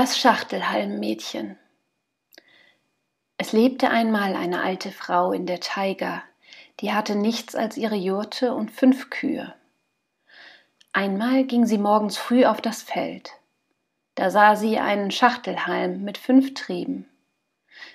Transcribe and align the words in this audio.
Das 0.00 0.16
Schachtelhalmmädchen. 0.16 1.58
Es 3.36 3.50
lebte 3.50 3.90
einmal 3.90 4.36
eine 4.36 4.62
alte 4.62 4.92
Frau 4.92 5.32
in 5.32 5.44
der 5.44 5.58
Taiga, 5.58 6.22
die 6.78 6.92
hatte 6.92 7.16
nichts 7.16 7.56
als 7.56 7.76
ihre 7.76 7.96
Jurte 7.96 8.54
und 8.54 8.70
fünf 8.70 9.10
Kühe. 9.10 9.52
Einmal 10.92 11.42
ging 11.42 11.66
sie 11.66 11.78
morgens 11.78 12.16
früh 12.16 12.44
auf 12.44 12.60
das 12.60 12.80
Feld. 12.80 13.32
Da 14.14 14.30
sah 14.30 14.54
sie 14.54 14.78
einen 14.78 15.10
Schachtelhalm 15.10 16.04
mit 16.04 16.16
fünf 16.16 16.54
Trieben. 16.54 17.08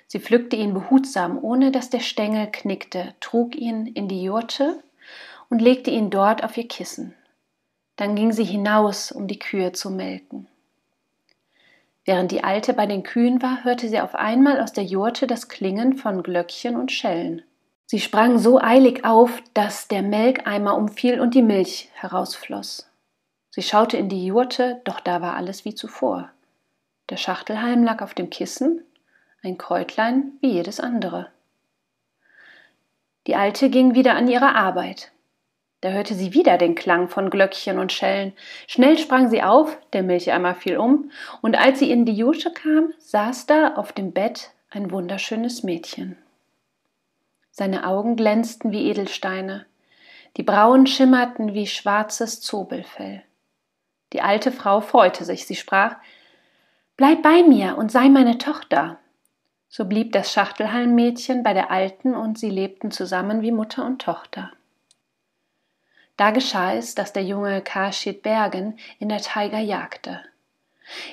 Sie 0.06 0.20
pflückte 0.20 0.56
ihn 0.56 0.74
behutsam, 0.74 1.42
ohne 1.42 1.72
dass 1.72 1.88
der 1.88 2.00
Stängel 2.00 2.50
knickte, 2.52 3.14
trug 3.20 3.56
ihn 3.56 3.86
in 3.86 4.08
die 4.08 4.22
Jurte 4.22 4.84
und 5.48 5.62
legte 5.62 5.90
ihn 5.90 6.10
dort 6.10 6.44
auf 6.44 6.54
ihr 6.58 6.68
Kissen. 6.68 7.14
Dann 7.96 8.14
ging 8.14 8.30
sie 8.32 8.44
hinaus, 8.44 9.10
um 9.10 9.26
die 9.26 9.38
Kühe 9.38 9.72
zu 9.72 9.88
melken. 9.88 10.48
Während 12.04 12.32
die 12.32 12.44
Alte 12.44 12.74
bei 12.74 12.86
den 12.86 13.02
Kühen 13.02 13.40
war, 13.40 13.64
hörte 13.64 13.88
sie 13.88 14.00
auf 14.00 14.14
einmal 14.14 14.60
aus 14.60 14.72
der 14.72 14.84
Jurte 14.84 15.26
das 15.26 15.48
Klingen 15.48 15.96
von 15.96 16.22
Glöckchen 16.22 16.76
und 16.76 16.92
Schellen. 16.92 17.42
Sie 17.86 18.00
sprang 18.00 18.38
so 18.38 18.60
eilig 18.60 19.04
auf, 19.04 19.42
dass 19.54 19.88
der 19.88 20.02
Melkeimer 20.02 20.76
umfiel 20.76 21.20
und 21.20 21.34
die 21.34 21.42
Milch 21.42 21.90
herausfloss. 21.94 22.90
Sie 23.50 23.62
schaute 23.62 23.96
in 23.96 24.08
die 24.08 24.26
Jurte, 24.26 24.80
doch 24.84 25.00
da 25.00 25.22
war 25.22 25.34
alles 25.34 25.64
wie 25.64 25.74
zuvor. 25.74 26.30
Der 27.10 27.16
Schachtelhalm 27.16 27.84
lag 27.84 28.02
auf 28.02 28.14
dem 28.14 28.30
Kissen, 28.30 28.82
ein 29.42 29.58
Kräutlein 29.58 30.32
wie 30.40 30.50
jedes 30.52 30.80
andere. 30.80 31.30
Die 33.26 33.36
Alte 33.36 33.70
ging 33.70 33.94
wieder 33.94 34.14
an 34.14 34.28
ihre 34.28 34.54
Arbeit. 34.54 35.12
Da 35.84 35.90
hörte 35.90 36.14
sie 36.14 36.32
wieder 36.32 36.56
den 36.56 36.74
Klang 36.74 37.10
von 37.10 37.28
Glöckchen 37.28 37.78
und 37.78 37.92
Schellen. 37.92 38.32
Schnell 38.66 38.96
sprang 38.96 39.28
sie 39.28 39.42
auf, 39.42 39.76
der 39.92 40.02
Milcheimer 40.02 40.54
fiel 40.54 40.78
um, 40.78 41.10
und 41.42 41.58
als 41.58 41.78
sie 41.78 41.90
in 41.90 42.06
die 42.06 42.14
Jusche 42.14 42.50
kam, 42.50 42.94
saß 43.00 43.44
da 43.44 43.74
auf 43.74 43.92
dem 43.92 44.12
Bett 44.12 44.52
ein 44.70 44.90
wunderschönes 44.90 45.62
Mädchen. 45.62 46.16
Seine 47.50 47.86
Augen 47.86 48.16
glänzten 48.16 48.72
wie 48.72 48.88
Edelsteine, 48.88 49.66
die 50.38 50.42
Brauen 50.42 50.86
schimmerten 50.86 51.52
wie 51.52 51.66
schwarzes 51.66 52.40
Zobelfell. 52.40 53.22
Die 54.14 54.22
alte 54.22 54.52
Frau 54.52 54.80
freute 54.80 55.26
sich, 55.26 55.44
sie 55.44 55.54
sprach 55.54 55.96
Bleib 56.96 57.20
bei 57.20 57.42
mir 57.42 57.76
und 57.76 57.92
sei 57.92 58.08
meine 58.08 58.38
Tochter. 58.38 58.98
So 59.68 59.84
blieb 59.84 60.12
das 60.12 60.32
Schachtelhalmmädchen 60.32 61.42
bei 61.42 61.52
der 61.52 61.70
Alten 61.70 62.14
und 62.14 62.38
sie 62.38 62.48
lebten 62.48 62.90
zusammen 62.90 63.42
wie 63.42 63.52
Mutter 63.52 63.84
und 63.84 64.00
Tochter. 64.00 64.50
Da 66.16 66.30
geschah 66.30 66.74
es, 66.74 66.94
dass 66.94 67.12
der 67.12 67.24
junge 67.24 67.60
Kashid 67.60 68.22
Bergen 68.22 68.78
in 68.98 69.08
der 69.08 69.20
Taiga 69.20 69.58
jagte. 69.58 70.20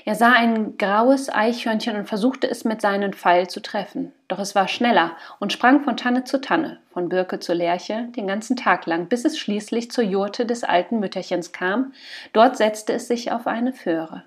Er 0.05 0.15
sah 0.15 0.33
ein 0.33 0.77
graues 0.77 1.29
Eichhörnchen 1.29 1.95
und 1.95 2.07
versuchte 2.07 2.49
es 2.49 2.65
mit 2.65 2.81
seinem 2.81 3.13
Pfeil 3.13 3.49
zu 3.49 3.61
treffen. 3.61 4.11
Doch 4.27 4.39
es 4.39 4.53
war 4.53 4.67
schneller 4.67 5.15
und 5.39 5.53
sprang 5.53 5.83
von 5.83 5.95
Tanne 5.95 6.25
zu 6.25 6.41
Tanne, 6.41 6.79
von 6.91 7.09
Birke 7.09 7.39
zu 7.39 7.53
Lerche, 7.53 8.09
den 8.15 8.27
ganzen 8.27 8.57
Tag 8.57 8.85
lang, 8.85 9.07
bis 9.07 9.23
es 9.23 9.37
schließlich 9.39 9.89
zur 9.89 10.03
Jurte 10.03 10.45
des 10.45 10.63
alten 10.63 10.99
Mütterchens 10.99 11.53
kam. 11.53 11.93
Dort 12.33 12.57
setzte 12.57 12.93
es 12.93 13.07
sich 13.07 13.31
auf 13.31 13.47
eine 13.47 13.71
Föhre. 13.71 14.23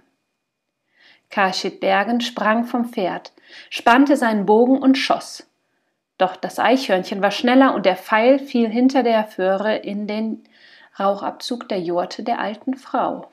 Kashid 1.30 1.80
Bergen 1.80 2.20
sprang 2.20 2.64
vom 2.64 2.86
Pferd, 2.86 3.32
spannte 3.68 4.16
seinen 4.16 4.46
Bogen 4.46 4.78
und 4.78 4.96
schoss. 4.96 5.46
Doch 6.16 6.36
das 6.36 6.58
Eichhörnchen 6.58 7.22
war 7.22 7.32
schneller 7.32 7.74
und 7.74 7.86
der 7.86 7.96
Pfeil 7.96 8.38
fiel 8.38 8.68
hinter 8.68 9.02
der 9.02 9.24
Föhre 9.24 9.76
in 9.76 10.06
den 10.06 10.44
Rauchabzug 10.98 11.68
der 11.68 11.80
Jurte 11.80 12.22
der 12.22 12.38
alten 12.38 12.76
Frau. 12.76 13.30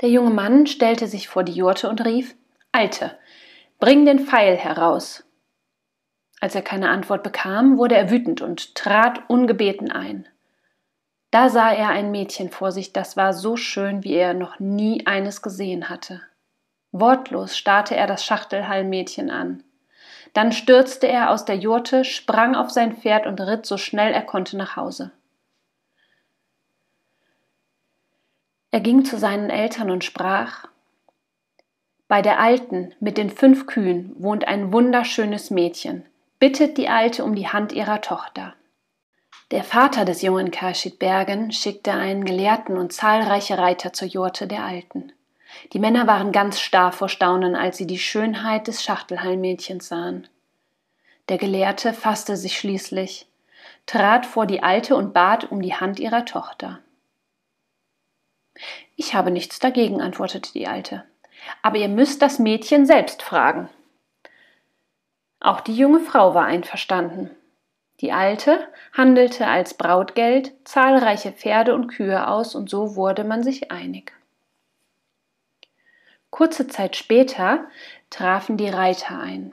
Der 0.00 0.08
junge 0.08 0.30
Mann 0.30 0.66
stellte 0.66 1.06
sich 1.06 1.28
vor 1.28 1.44
die 1.44 1.52
Jurte 1.52 1.88
und 1.88 2.04
rief 2.04 2.34
Alte, 2.72 3.18
bring 3.78 4.06
den 4.06 4.20
Pfeil 4.20 4.56
heraus. 4.56 5.24
Als 6.40 6.54
er 6.54 6.62
keine 6.62 6.88
Antwort 6.88 7.22
bekam, 7.22 7.78
wurde 7.78 7.96
er 7.96 8.10
wütend 8.10 8.40
und 8.40 8.74
trat 8.74 9.28
ungebeten 9.28 9.90
ein. 9.90 10.28
Da 11.30 11.50
sah 11.50 11.72
er 11.72 11.88
ein 11.88 12.10
Mädchen 12.10 12.50
vor 12.50 12.72
sich, 12.72 12.92
das 12.92 13.16
war 13.16 13.34
so 13.34 13.56
schön, 13.56 14.04
wie 14.04 14.14
er 14.14 14.34
noch 14.34 14.58
nie 14.58 15.06
eines 15.06 15.42
gesehen 15.42 15.88
hatte. 15.90 16.22
Wortlos 16.92 17.58
starrte 17.58 17.94
er 17.96 18.06
das 18.06 18.24
Schachtelhallenmädchen 18.24 19.30
an. 19.30 19.62
Dann 20.34 20.52
stürzte 20.52 21.08
er 21.08 21.30
aus 21.30 21.44
der 21.44 21.56
Jurte, 21.56 22.04
sprang 22.04 22.54
auf 22.54 22.70
sein 22.70 22.96
Pferd 22.96 23.26
und 23.26 23.40
ritt 23.40 23.66
so 23.66 23.76
schnell 23.76 24.12
er 24.12 24.22
konnte 24.22 24.56
nach 24.56 24.76
Hause. 24.76 25.12
Er 28.70 28.80
ging 28.80 29.04
zu 29.04 29.18
seinen 29.18 29.50
Eltern 29.50 29.90
und 29.90 30.04
sprach 30.04 30.66
Bei 32.06 32.22
der 32.22 32.38
Alten 32.38 32.94
mit 33.00 33.16
den 33.16 33.30
fünf 33.30 33.66
Kühen 33.66 34.14
wohnt 34.18 34.46
ein 34.46 34.72
wunderschönes 34.72 35.50
Mädchen. 35.50 36.04
Bittet 36.38 36.76
die 36.76 36.88
Alte 36.88 37.24
um 37.24 37.34
die 37.34 37.48
Hand 37.48 37.72
ihrer 37.72 38.00
Tochter. 38.00 38.54
Der 39.50 39.64
Vater 39.64 40.04
des 40.04 40.20
jungen 40.20 40.50
Kashid 40.50 40.98
Bergen 40.98 41.52
schickte 41.52 41.92
einen 41.92 42.24
Gelehrten 42.24 42.76
und 42.76 42.92
zahlreiche 42.92 43.56
Reiter 43.56 43.94
zur 43.94 44.06
Jurte 44.06 44.46
der 44.46 44.62
Alten. 44.62 45.12
Die 45.72 45.78
Männer 45.78 46.06
waren 46.06 46.32
ganz 46.32 46.60
starr 46.60 46.92
vor 46.92 47.08
Staunen, 47.08 47.56
als 47.56 47.76
sie 47.76 47.86
die 47.86 47.98
Schönheit 47.98 48.68
des 48.68 48.82
Schachtelhallenmädchens 48.82 49.88
sahen. 49.88 50.28
Der 51.28 51.38
Gelehrte 51.38 51.92
fasste 51.92 52.36
sich 52.36 52.58
schließlich, 52.58 53.26
trat 53.86 54.24
vor 54.24 54.46
die 54.46 54.62
Alte 54.62 54.96
und 54.96 55.12
bat 55.12 55.50
um 55.50 55.60
die 55.60 55.74
Hand 55.74 56.00
ihrer 56.00 56.24
Tochter. 56.24 56.80
Ich 58.96 59.14
habe 59.14 59.30
nichts 59.30 59.58
dagegen, 59.58 60.00
antwortete 60.00 60.52
die 60.52 60.66
Alte, 60.66 61.04
aber 61.62 61.76
ihr 61.76 61.88
müsst 61.88 62.22
das 62.22 62.38
Mädchen 62.38 62.86
selbst 62.86 63.22
fragen. 63.22 63.68
Auch 65.40 65.60
die 65.60 65.76
junge 65.76 66.00
Frau 66.00 66.34
war 66.34 66.46
einverstanden. 66.46 67.30
Die 68.00 68.12
Alte 68.12 68.66
handelte 68.92 69.46
als 69.46 69.74
Brautgeld 69.74 70.52
zahlreiche 70.64 71.32
Pferde 71.32 71.74
und 71.74 71.88
Kühe 71.88 72.28
aus, 72.28 72.54
und 72.54 72.70
so 72.70 72.96
wurde 72.96 73.24
man 73.24 73.42
sich 73.42 73.70
einig. 73.70 74.17
Kurze 76.30 76.66
Zeit 76.66 76.96
später 76.96 77.66
trafen 78.10 78.56
die 78.56 78.68
Reiter 78.68 79.18
ein. 79.18 79.52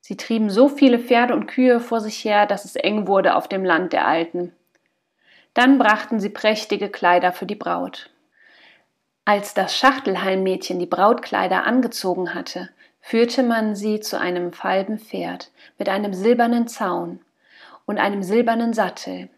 Sie 0.00 0.16
trieben 0.16 0.48
so 0.48 0.68
viele 0.68 0.98
Pferde 0.98 1.34
und 1.34 1.46
Kühe 1.46 1.80
vor 1.80 2.00
sich 2.00 2.24
her, 2.24 2.46
dass 2.46 2.64
es 2.64 2.76
eng 2.76 3.06
wurde 3.06 3.34
auf 3.36 3.48
dem 3.48 3.64
Land 3.64 3.92
der 3.92 4.06
Alten. 4.06 4.54
Dann 5.54 5.78
brachten 5.78 6.20
sie 6.20 6.30
prächtige 6.30 6.88
Kleider 6.88 7.32
für 7.32 7.46
die 7.46 7.54
Braut. 7.54 8.10
Als 9.24 9.52
das 9.52 9.76
Schachtelhalmmädchen 9.76 10.78
die 10.78 10.86
Brautkleider 10.86 11.64
angezogen 11.64 12.32
hatte, 12.34 12.70
führte 13.00 13.42
man 13.42 13.76
sie 13.76 14.00
zu 14.00 14.18
einem 14.18 14.52
falben 14.52 14.98
Pferd 14.98 15.50
mit 15.78 15.88
einem 15.88 16.14
silbernen 16.14 16.68
Zaun 16.68 17.20
und 17.84 17.98
einem 17.98 18.22
silbernen 18.22 18.72
Sattel, 18.72 19.28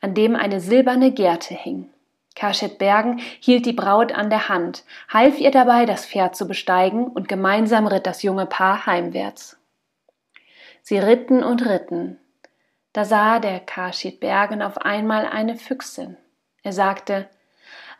an 0.00 0.14
dem 0.14 0.34
eine 0.34 0.60
silberne 0.60 1.12
Gerte 1.12 1.54
hing. 1.54 1.90
Kaschet 2.38 2.78
Bergen 2.78 3.18
hielt 3.40 3.66
die 3.66 3.72
Braut 3.72 4.12
an 4.12 4.30
der 4.30 4.48
Hand, 4.48 4.84
half 5.08 5.40
ihr 5.40 5.50
dabei, 5.50 5.86
das 5.86 6.06
Pferd 6.06 6.36
zu 6.36 6.46
besteigen, 6.46 7.08
und 7.08 7.28
gemeinsam 7.28 7.88
ritt 7.88 8.06
das 8.06 8.22
junge 8.22 8.46
Paar 8.46 8.86
heimwärts. 8.86 9.58
Sie 10.82 10.98
ritten 10.98 11.42
und 11.42 11.66
ritten. 11.66 12.20
Da 12.92 13.04
sah 13.04 13.40
der 13.40 13.58
Kaschet 13.58 14.20
Bergen 14.20 14.62
auf 14.62 14.78
einmal 14.78 15.26
eine 15.26 15.56
Füchsin. 15.56 16.16
Er 16.62 16.72
sagte, 16.72 17.28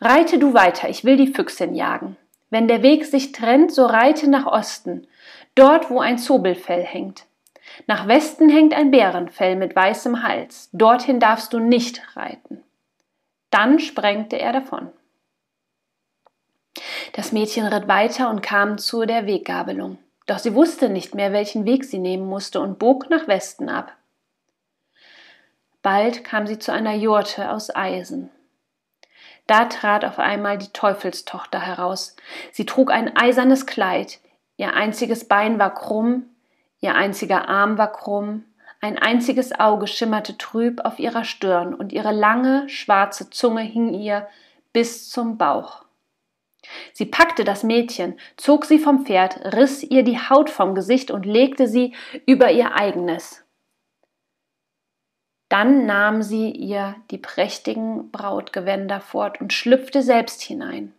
Reite 0.00 0.38
du 0.38 0.55
weiter, 0.55 0.88
ich 0.88 1.05
will 1.05 1.16
die 1.16 1.32
Füchsin 1.32 1.75
jagen. 1.75 2.16
Wenn 2.49 2.69
der 2.69 2.82
Weg 2.82 3.06
sich 3.06 3.32
trennt, 3.32 3.72
so 3.72 3.87
reite 3.87 4.31
nach 4.31 4.47
Osten, 4.47 5.09
dort 5.56 5.90
wo 5.90 5.99
ein 5.99 6.17
Zobelfell 6.17 6.85
hängt. 6.85 7.26
Nach 7.88 8.06
Westen 8.06 8.49
hängt 8.49 8.73
ein 8.73 8.93
Bärenfell 8.93 9.56
mit 9.56 9.75
weißem 9.75 10.23
Hals, 10.23 10.70
dorthin 10.73 11.19
darfst 11.19 11.52
du 11.52 11.58
nicht 11.58 12.17
reiten. 12.17 12.62
Dann 13.50 13.79
sprengte 13.79 14.39
er 14.39 14.53
davon. 14.53 14.93
Das 17.12 17.33
Mädchen 17.33 17.67
ritt 17.67 17.89
weiter 17.89 18.31
und 18.31 18.43
kam 18.43 18.79
zu 18.79 19.05
der 19.05 19.27
Weggabelung. 19.27 19.99
Doch 20.27 20.39
sie 20.39 20.55
wusste 20.55 20.89
nicht 20.91 21.15
mehr, 21.15 21.33
welchen 21.33 21.65
Weg 21.65 21.85
sie 21.85 21.99
nehmen 21.99 22.27
musste 22.27 22.61
und 22.61 22.79
bog 22.79 23.09
nach 23.09 23.27
Westen 23.27 23.69
ab. 23.69 23.97
Bald 25.83 26.23
kam 26.23 26.47
sie 26.47 26.59
zu 26.59 26.73
einer 26.73 26.95
Jurte 26.95 27.50
aus 27.50 27.75
Eisen. 27.75 28.31
Da 29.47 29.65
trat 29.65 30.05
auf 30.05 30.19
einmal 30.19 30.59
die 30.59 30.69
Teufelstochter 30.69 31.61
heraus. 31.61 32.15
Sie 32.53 32.67
trug 32.67 32.91
ein 32.91 33.17
eisernes 33.17 33.65
Kleid, 33.65 34.21
ihr 34.59 34.75
einziges 34.75 35.27
Bein 35.27 35.59
war 35.59 35.75
krumm, 35.75 36.27
ihr 36.81 36.95
einziger 36.95 37.49
Arm 37.49 37.79
war 37.79 37.91
krumm, 37.91 38.45
ein 38.80 38.98
einziges 38.98 39.58
Auge 39.58 39.86
schimmerte 39.86 40.38
trüb 40.38 40.84
auf 40.84 40.98
ihrer 40.98 41.25
Stirn 41.25 41.75
und 41.75 41.92
ihre 41.92 42.12
lange, 42.12 42.69
schwarze 42.69 43.28
Zunge 43.30 43.62
hing 43.62 43.92
ihr 43.92 44.28
bis 44.72 45.10
zum 45.10 45.36
Bauch. 45.36 45.84
Sie 46.92 47.06
packte 47.06 47.44
das 47.44 47.62
Mädchen, 47.62 48.19
zog 48.36 48.64
sie 48.64 48.78
vom 48.78 49.04
Pferd, 49.04 49.54
riss 49.56 49.82
ihr 49.82 50.02
die 50.02 50.19
Haut 50.19 50.50
vom 50.50 50.75
Gesicht 50.75 51.10
und 51.10 51.26
legte 51.26 51.66
sie 51.66 51.94
über 52.26 52.50
ihr 52.52 52.75
eigenes. 52.75 53.44
Dann 55.48 55.86
nahm 55.86 56.22
sie 56.22 56.50
ihr 56.50 56.94
die 57.10 57.19
prächtigen 57.19 58.10
Brautgewänder 58.10 59.00
fort 59.00 59.40
und 59.40 59.52
schlüpfte 59.52 60.02
selbst 60.02 60.42
hinein. 60.42 60.92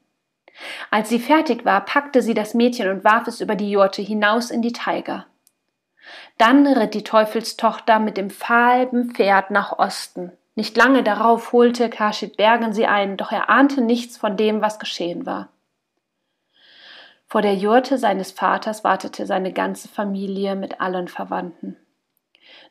Als 0.89 1.09
sie 1.09 1.19
fertig 1.19 1.65
war, 1.65 1.85
packte 1.85 2.21
sie 2.21 2.33
das 2.33 2.53
Mädchen 2.53 2.89
und 2.89 3.03
warf 3.03 3.27
es 3.27 3.41
über 3.41 3.55
die 3.55 3.69
Jurte 3.69 4.01
hinaus 4.01 4.49
in 4.49 4.61
die 4.61 4.73
Taiga. 4.73 5.28
Dann 6.37 6.65
ritt 6.65 6.93
die 6.93 7.03
Teufelstochter 7.03 7.99
mit 7.99 8.17
dem 8.17 8.29
falben 8.29 9.11
Pferd 9.11 9.51
nach 9.51 9.77
Osten. 9.77 10.31
Nicht 10.55 10.75
lange 10.75 11.03
darauf 11.03 11.53
holte 11.53 11.89
Kashid 11.89 12.37
Bergen 12.37 12.73
sie 12.73 12.85
ein, 12.85 13.17
doch 13.17 13.31
er 13.31 13.49
ahnte 13.49 13.81
nichts 13.81 14.17
von 14.17 14.35
dem, 14.35 14.61
was 14.61 14.79
geschehen 14.79 15.25
war. 15.25 15.49
Vor 17.27 17.41
der 17.41 17.55
Jurte 17.55 17.97
seines 17.97 18.31
Vaters 18.31 18.83
wartete 18.83 19.25
seine 19.25 19.53
ganze 19.53 19.87
Familie 19.87 20.55
mit 20.55 20.81
allen 20.81 21.07
Verwandten. 21.07 21.77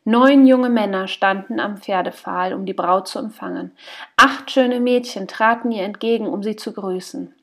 Neun 0.04 0.46
junge 0.46 0.68
Männer 0.68 1.06
standen 1.06 1.60
am 1.60 1.76
Pferdepfahl, 1.76 2.54
um 2.54 2.66
die 2.66 2.74
Braut 2.74 3.08
zu 3.08 3.18
empfangen. 3.18 3.76
Acht 4.16 4.50
schöne 4.50 4.80
Mädchen 4.80 5.28
traten 5.28 5.70
ihr 5.70 5.84
entgegen, 5.84 6.26
um 6.26 6.42
sie 6.42 6.56
zu 6.56 6.72
grüßen. 6.72 7.34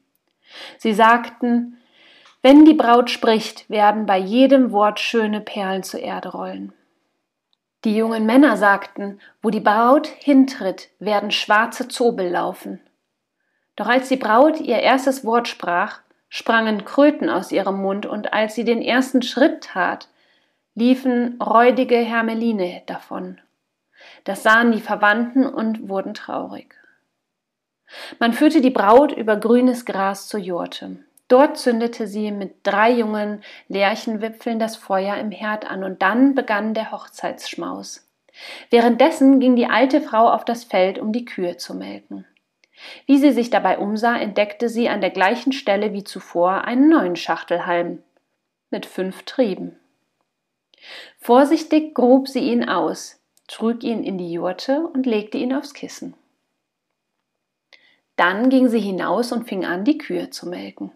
Sie 0.78 0.94
sagten, 0.94 1.78
wenn 2.46 2.64
die 2.64 2.76
Braut 2.76 3.10
spricht, 3.10 3.68
werden 3.72 4.06
bei 4.06 4.20
jedem 4.20 4.72
Wort 4.72 5.00
schöne 5.00 5.42
Perlen 5.42 5.82
zur 5.82 6.02
Erde 6.02 6.30
rollen. 6.30 6.74
Die 7.84 7.96
jungen 7.96 8.28
Männer 8.28 8.56
sagten, 8.56 9.20
wo 9.42 9.50
die 9.50 9.60
Braut 9.60 10.06
hintritt, 10.06 10.90
werden 11.00 11.32
schwarze 11.32 11.88
Zobel 11.88 12.30
laufen. 12.30 12.82
Doch 13.76 13.88
als 13.88 14.10
die 14.10 14.16
Braut 14.18 14.60
ihr 14.60 14.78
erstes 14.78 15.26
Wort 15.26 15.48
sprach, 15.48 16.02
sprangen 16.30 16.86
Kröten 16.86 17.32
aus 17.32 17.52
ihrem 17.52 17.82
Mund, 17.82 18.06
und 18.06 18.32
als 18.32 18.54
sie 18.54 18.64
den 18.64 18.84
ersten 18.84 19.24
Schritt 19.24 19.64
tat, 19.64 20.08
liefen 20.76 21.42
räudige 21.42 21.98
Hermeline 21.98 22.84
davon. 22.86 23.42
Das 24.24 24.44
sahen 24.44 24.72
die 24.72 24.82
Verwandten 24.82 25.48
und 25.48 25.90
wurden 25.90 26.14
traurig. 26.14 26.76
Man 28.20 28.34
führte 28.34 28.62
die 28.62 28.70
Braut 28.70 29.12
über 29.12 29.36
grünes 29.36 29.84
Gras 29.84 30.28
zur 30.28 30.40
Jurte. 30.40 30.98
Dort 31.28 31.58
zündete 31.58 32.08
sie 32.08 32.32
mit 32.32 32.58
drei 32.64 32.92
jungen 32.92 33.42
Lärchenwipfeln 33.68 34.60
das 34.60 34.76
Feuer 34.76 35.18
im 35.18 35.32
Herd 35.32 35.70
an 35.70 35.84
und 35.84 36.02
dann 36.02 36.36
begann 36.36 36.74
der 36.74 36.92
Hochzeitsschmaus. 36.92 38.08
Währenddessen 38.70 39.40
ging 39.40 39.56
die 39.56 39.68
alte 39.68 40.02
Frau 40.02 40.30
auf 40.30 40.46
das 40.46 40.64
Feld, 40.64 41.00
um 41.00 41.12
die 41.12 41.26
Kühe 41.26 41.58
zu 41.58 41.74
melken. 41.74 42.26
Wie 43.06 43.18
sie 43.18 43.32
sich 43.32 43.50
dabei 43.50 43.80
umsah, 43.80 44.18
entdeckte 44.18 44.70
sie 44.70 44.90
an 44.90 45.02
der 45.02 45.10
gleichen 45.10 45.54
Stelle 45.54 45.94
wie 45.94 46.04
zuvor 46.04 46.66
einen 46.66 46.90
neuen 46.90 47.16
Schachtelhalm 47.16 48.04
mit 48.70 48.86
fünf 48.86 49.24
Trieben. 49.24 49.80
Vorsichtig 51.18 51.96
grub 51.96 52.28
sie 52.28 52.52
ihn 52.52 52.68
aus, 52.68 53.20
trug 53.48 53.84
ihn 53.84 54.04
in 54.04 54.18
die 54.18 54.32
Jurte 54.32 54.82
und 54.82 55.06
legte 55.06 55.38
ihn 55.38 55.54
aufs 55.54 55.74
Kissen. 55.74 56.16
Dann 58.18 58.50
ging 58.50 58.68
sie 58.68 58.80
hinaus 58.80 59.32
und 59.32 59.48
fing 59.48 59.66
an, 59.66 59.84
die 59.84 59.98
Kühe 59.98 60.30
zu 60.30 60.48
melken. 60.48 60.92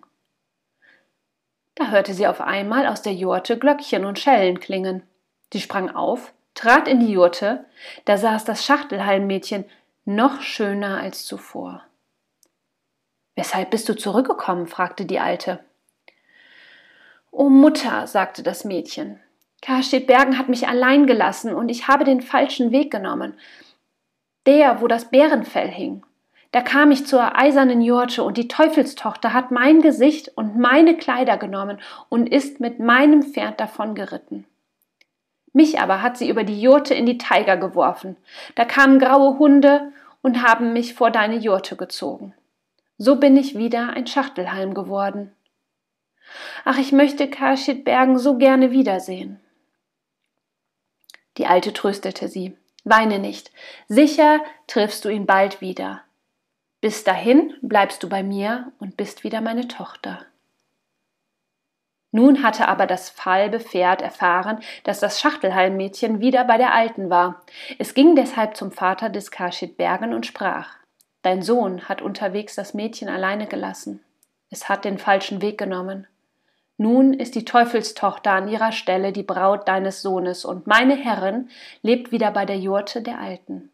Da 1.79 1.91
hörte 1.91 2.13
sie 2.13 2.27
auf 2.27 2.41
einmal 2.41 2.85
aus 2.85 3.01
der 3.03 3.13
Jurte 3.13 3.57
Glöckchen 3.57 4.03
und 4.03 4.19
Schellen 4.19 4.59
klingen. 4.59 5.01
Sie 5.53 5.61
sprang 5.61 5.89
auf, 5.89 6.33
trat 6.53 6.89
in 6.89 6.99
die 6.99 7.13
Jurte, 7.13 7.65
da 8.03 8.17
saß 8.17 8.43
das 8.43 8.65
Schachtelhalmmädchen 8.65 9.63
noch 10.03 10.41
schöner 10.41 10.99
als 10.99 11.25
zuvor. 11.25 11.85
Weshalb 13.35 13.71
bist 13.71 13.87
du 13.87 13.95
zurückgekommen? 13.95 14.67
fragte 14.67 15.05
die 15.05 15.21
Alte. 15.21 15.63
O 17.31 17.47
Mutter, 17.47 18.07
sagte 18.07 18.43
das 18.43 18.65
Mädchen, 18.65 19.21
Karstedt 19.61 20.05
Bergen 20.05 20.37
hat 20.37 20.49
mich 20.49 20.67
allein 20.67 21.07
gelassen 21.07 21.53
und 21.53 21.69
ich 21.69 21.87
habe 21.87 22.03
den 22.03 22.21
falschen 22.21 22.73
Weg 22.73 22.91
genommen. 22.91 23.39
Der, 24.45 24.81
wo 24.81 24.87
das 24.87 25.09
Bärenfell 25.09 25.69
hing. 25.69 26.05
Da 26.51 26.61
kam 26.61 26.89
ich 26.91 27.05
zur 27.05 27.37
eisernen 27.37 27.81
Jurte 27.81 28.23
und 28.23 28.37
die 28.37 28.47
Teufelstochter 28.47 29.33
hat 29.33 29.51
mein 29.51 29.81
Gesicht 29.81 30.31
und 30.35 30.57
meine 30.57 30.97
Kleider 30.97 31.37
genommen 31.37 31.79
und 32.09 32.27
ist 32.27 32.59
mit 32.59 32.79
meinem 32.79 33.21
Pferd 33.21 33.59
davongeritten. 33.59 34.45
Mich 35.53 35.79
aber 35.79 36.01
hat 36.01 36.17
sie 36.17 36.29
über 36.29 36.43
die 36.43 36.59
Jurte 36.59 36.93
in 36.93 37.05
die 37.05 37.17
Teiger 37.17 37.57
geworfen. 37.57 38.17
Da 38.55 38.65
kamen 38.65 38.99
graue 38.99 39.37
Hunde 39.37 39.91
und 40.21 40.41
haben 40.41 40.73
mich 40.73 40.95
vor 40.95 41.11
deine 41.11 41.37
Jurte 41.37 41.75
gezogen. 41.75 42.33
So 42.97 43.15
bin 43.15 43.37
ich 43.37 43.57
wieder 43.57 43.89
ein 43.91 44.07
Schachtelhalm 44.07 44.73
geworden. 44.73 45.31
Ach, 46.65 46.77
ich 46.77 46.91
möchte 46.91 47.29
Karschit 47.29 47.85
Bergen 47.85 48.19
so 48.19 48.37
gerne 48.37 48.71
wiedersehen. 48.71 49.39
Die 51.37 51.47
Alte 51.47 51.73
tröstete 51.73 52.27
sie. 52.27 52.57
Weine 52.83 53.19
nicht. 53.19 53.51
Sicher 53.87 54.41
triffst 54.67 55.05
du 55.05 55.09
ihn 55.09 55.25
bald 55.25 55.61
wieder. 55.61 56.01
Bis 56.81 57.03
dahin 57.03 57.53
bleibst 57.61 58.03
du 58.03 58.09
bei 58.09 58.23
mir 58.23 58.71
und 58.79 58.95
bist 58.95 59.23
wieder 59.23 59.41
meine 59.41 59.67
Tochter. 59.67 60.25
Nun 62.11 62.41
hatte 62.41 62.67
aber 62.67 62.87
das 62.87 63.09
falbe 63.09 63.59
Pferd 63.59 64.01
erfahren, 64.01 64.59
dass 64.83 64.99
das 64.99 65.19
Schachtelhalmmädchen 65.19 66.21
wieder 66.21 66.43
bei 66.45 66.57
der 66.57 66.73
Alten 66.73 67.09
war. 67.09 67.43
Es 67.77 67.93
ging 67.93 68.15
deshalb 68.15 68.57
zum 68.57 68.71
Vater 68.71 69.09
des 69.09 69.29
Karschit 69.29 69.77
Bergen 69.77 70.13
und 70.13 70.25
sprach: 70.25 70.69
Dein 71.21 71.43
Sohn 71.43 71.87
hat 71.87 72.01
unterwegs 72.01 72.55
das 72.55 72.73
Mädchen 72.73 73.09
alleine 73.09 73.45
gelassen. 73.45 74.03
Es 74.49 74.69
hat 74.69 74.85
den 74.85 74.97
falschen 74.97 75.41
Weg 75.41 75.59
genommen. 75.59 76.07
Nun 76.77 77.13
ist 77.13 77.35
die 77.35 77.45
Teufelstochter 77.45 78.31
an 78.31 78.47
ihrer 78.47 78.71
Stelle 78.71 79.11
die 79.11 79.21
Braut 79.21 79.67
deines 79.67 80.01
Sohnes, 80.01 80.45
und 80.45 80.65
meine 80.65 80.95
Herrin 80.95 81.49
lebt 81.81 82.11
wieder 82.11 82.31
bei 82.31 82.45
der 82.45 82.57
Jurte 82.57 83.01
der 83.01 83.19
Alten. 83.19 83.69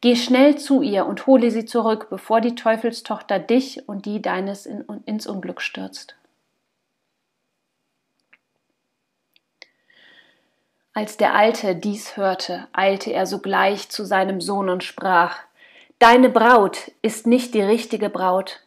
Geh 0.00 0.14
schnell 0.14 0.56
zu 0.56 0.82
ihr 0.82 1.06
und 1.06 1.26
hole 1.26 1.50
sie 1.50 1.64
zurück, 1.64 2.08
bevor 2.10 2.40
die 2.40 2.54
Teufelstochter 2.54 3.38
dich 3.38 3.88
und 3.88 4.06
die 4.06 4.22
deines 4.22 4.64
in, 4.66 4.84
ins 5.06 5.26
Unglück 5.26 5.60
stürzt. 5.60 6.16
Als 10.94 11.16
der 11.16 11.34
Alte 11.34 11.76
dies 11.76 12.16
hörte, 12.16 12.68
eilte 12.72 13.12
er 13.12 13.26
sogleich 13.26 13.88
zu 13.88 14.04
seinem 14.04 14.40
Sohn 14.40 14.68
und 14.68 14.84
sprach 14.84 15.38
Deine 15.98 16.28
Braut 16.28 16.92
ist 17.02 17.26
nicht 17.26 17.54
die 17.54 17.62
richtige 17.62 18.08
Braut, 18.08 18.60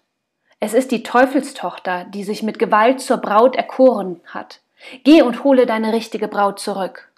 es 0.64 0.76
ist 0.76 0.92
die 0.92 1.02
Teufelstochter, 1.02 2.06
die 2.06 2.24
sich 2.24 2.44
mit 2.44 2.60
Gewalt 2.60 3.02
zur 3.02 3.18
Braut 3.18 3.56
erkoren 3.56 4.22
hat. 4.28 4.62
Geh 5.04 5.24
und 5.24 5.44
hole 5.44 5.66
deine 5.66 5.92
richtige 5.92 6.28
Braut 6.28 6.60
zurück. 6.60 7.11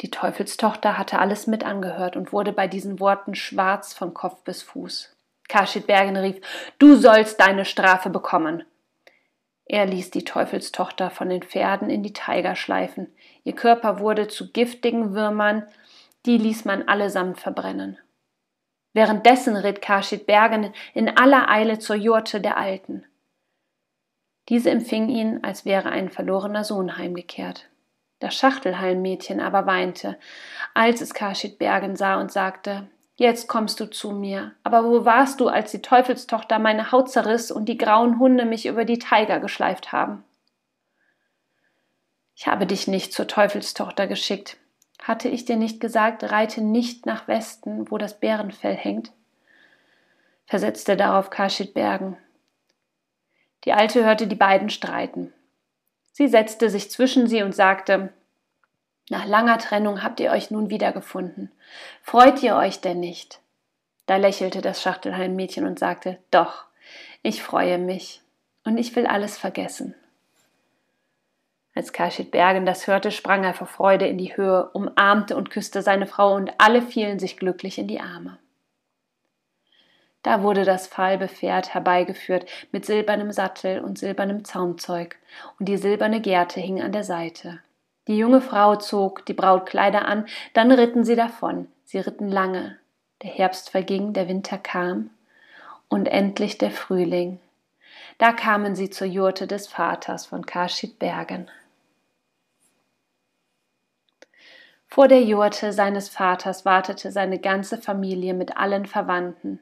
Die 0.00 0.10
Teufelstochter 0.10 0.96
hatte 0.96 1.18
alles 1.18 1.46
mit 1.46 1.64
angehört 1.64 2.16
und 2.16 2.32
wurde 2.32 2.52
bei 2.52 2.68
diesen 2.68 3.00
Worten 3.00 3.34
schwarz 3.34 3.92
von 3.92 4.14
Kopf 4.14 4.42
bis 4.44 4.62
Fuß. 4.62 5.14
Kaschit 5.48 5.86
Bergen 5.86 6.16
rief, 6.16 6.40
du 6.78 6.96
sollst 6.96 7.40
deine 7.40 7.64
Strafe 7.64 8.08
bekommen. 8.08 8.64
Er 9.66 9.86
ließ 9.86 10.10
die 10.10 10.24
Teufelstochter 10.24 11.10
von 11.10 11.28
den 11.28 11.42
Pferden 11.42 11.90
in 11.90 12.02
die 12.02 12.12
Teiger 12.12 12.56
schleifen. 12.56 13.14
Ihr 13.44 13.54
Körper 13.54 14.00
wurde 14.00 14.28
zu 14.28 14.52
giftigen 14.52 15.14
Würmern, 15.14 15.64
die 16.26 16.38
ließ 16.38 16.64
man 16.64 16.88
allesamt 16.88 17.38
verbrennen. 17.38 17.98
Währenddessen 18.92 19.56
ritt 19.56 19.82
Karschit 19.82 20.26
Bergen 20.26 20.72
in 20.94 21.16
aller 21.16 21.48
Eile 21.48 21.78
zur 21.78 21.96
Jurte 21.96 22.40
der 22.40 22.56
Alten. 22.56 23.04
Diese 24.48 24.70
empfing 24.70 25.08
ihn, 25.08 25.44
als 25.44 25.64
wäre 25.64 25.90
ein 25.90 26.10
verlorener 26.10 26.64
Sohn 26.64 26.96
heimgekehrt. 26.96 27.68
Das 28.20 28.34
Schachtelhalmmädchen 28.34 29.40
aber 29.40 29.66
weinte, 29.66 30.18
als 30.74 31.00
es 31.00 31.14
Karschit 31.14 31.58
Bergen 31.58 31.96
sah 31.96 32.20
und 32.20 32.30
sagte, 32.30 32.88
Jetzt 33.16 33.48
kommst 33.48 33.80
du 33.80 33.84
zu 33.84 34.12
mir. 34.12 34.52
Aber 34.62 34.82
wo 34.82 35.04
warst 35.04 35.40
du, 35.40 35.48
als 35.48 35.72
die 35.72 35.82
Teufelstochter 35.82 36.58
meine 36.58 36.90
Haut 36.90 37.10
zerriss 37.10 37.50
und 37.50 37.66
die 37.66 37.76
grauen 37.76 38.18
Hunde 38.18 38.46
mich 38.46 38.64
über 38.64 38.86
die 38.86 38.98
Teiger 38.98 39.40
geschleift 39.40 39.92
haben? 39.92 40.24
Ich 42.34 42.46
habe 42.46 42.66
dich 42.66 42.88
nicht 42.88 43.12
zur 43.12 43.26
Teufelstochter 43.26 44.06
geschickt, 44.06 44.56
hatte 45.02 45.28
ich 45.28 45.44
dir 45.44 45.56
nicht 45.56 45.80
gesagt, 45.80 46.30
reite 46.30 46.62
nicht 46.62 47.04
nach 47.04 47.28
Westen, 47.28 47.90
wo 47.90 47.98
das 47.98 48.18
Bärenfell 48.18 48.74
hängt? 48.74 49.12
versetzte 50.46 50.96
darauf 50.96 51.28
Kaschit 51.28 51.74
Bergen. 51.74 52.16
Die 53.64 53.74
Alte 53.74 54.02
hörte 54.02 54.26
die 54.28 54.34
beiden 54.34 54.70
streiten. 54.70 55.32
Sie 56.12 56.28
setzte 56.28 56.70
sich 56.70 56.90
zwischen 56.90 57.26
sie 57.26 57.42
und 57.42 57.54
sagte, 57.54 58.12
nach 59.08 59.26
langer 59.26 59.58
Trennung 59.58 60.02
habt 60.02 60.20
ihr 60.20 60.30
euch 60.30 60.50
nun 60.50 60.70
wiedergefunden. 60.70 61.50
Freut 62.02 62.42
ihr 62.42 62.56
euch 62.56 62.80
denn 62.80 63.00
nicht? 63.00 63.40
Da 64.06 64.16
lächelte 64.16 64.60
das 64.60 64.82
Schachtelhalmmädchen 64.82 65.66
und 65.66 65.78
sagte, 65.78 66.18
doch, 66.30 66.64
ich 67.22 67.42
freue 67.42 67.78
mich 67.78 68.22
und 68.64 68.78
ich 68.78 68.94
will 68.96 69.06
alles 69.06 69.36
vergessen. 69.36 69.94
Als 71.74 71.92
Kashid 71.92 72.30
Bergen 72.30 72.66
das 72.66 72.86
hörte, 72.86 73.10
sprang 73.10 73.44
er 73.44 73.54
vor 73.54 73.66
Freude 73.66 74.06
in 74.06 74.18
die 74.18 74.36
Höhe, 74.36 74.70
umarmte 74.70 75.36
und 75.36 75.50
küsste 75.50 75.82
seine 75.82 76.06
Frau 76.06 76.34
und 76.34 76.52
alle 76.58 76.82
fielen 76.82 77.18
sich 77.18 77.36
glücklich 77.36 77.78
in 77.78 77.86
die 77.86 78.00
Arme. 78.00 78.38
Da 80.22 80.42
wurde 80.42 80.64
das 80.64 80.86
falbe 80.86 81.28
Pferd 81.28 81.72
herbeigeführt 81.72 82.46
mit 82.72 82.84
silbernem 82.84 83.32
Sattel 83.32 83.80
und 83.80 83.98
silbernem 83.98 84.44
Zaumzeug, 84.44 85.16
und 85.58 85.68
die 85.68 85.78
silberne 85.78 86.20
Gerte 86.20 86.60
hing 86.60 86.82
an 86.82 86.92
der 86.92 87.04
Seite. 87.04 87.60
Die 88.06 88.18
junge 88.18 88.40
Frau 88.40 88.76
zog 88.76 89.24
die 89.26 89.34
Brautkleider 89.34 90.04
an, 90.04 90.26
dann 90.52 90.72
ritten 90.72 91.04
sie 91.04 91.16
davon. 91.16 91.68
Sie 91.84 91.98
ritten 91.98 92.28
lange. 92.28 92.76
Der 93.22 93.30
Herbst 93.30 93.70
verging, 93.70 94.12
der 94.12 94.28
Winter 94.28 94.58
kam, 94.58 95.10
und 95.88 96.06
endlich 96.06 96.58
der 96.58 96.70
Frühling, 96.70 97.40
Da 98.18 98.32
kamen 98.32 98.74
sie 98.74 98.90
zur 98.90 99.06
Jurte 99.06 99.46
des 99.46 99.66
Vaters 99.66 100.26
von 100.26 100.44
Kaschid 100.44 100.98
Bergen. 100.98 101.50
Vor 104.88 105.08
der 105.08 105.22
Jurte 105.22 105.72
seines 105.72 106.08
Vaters 106.08 106.64
wartete 106.64 107.12
seine 107.12 107.38
ganze 107.38 107.78
Familie 107.78 108.34
mit 108.34 108.56
allen 108.56 108.86
Verwandten. 108.86 109.60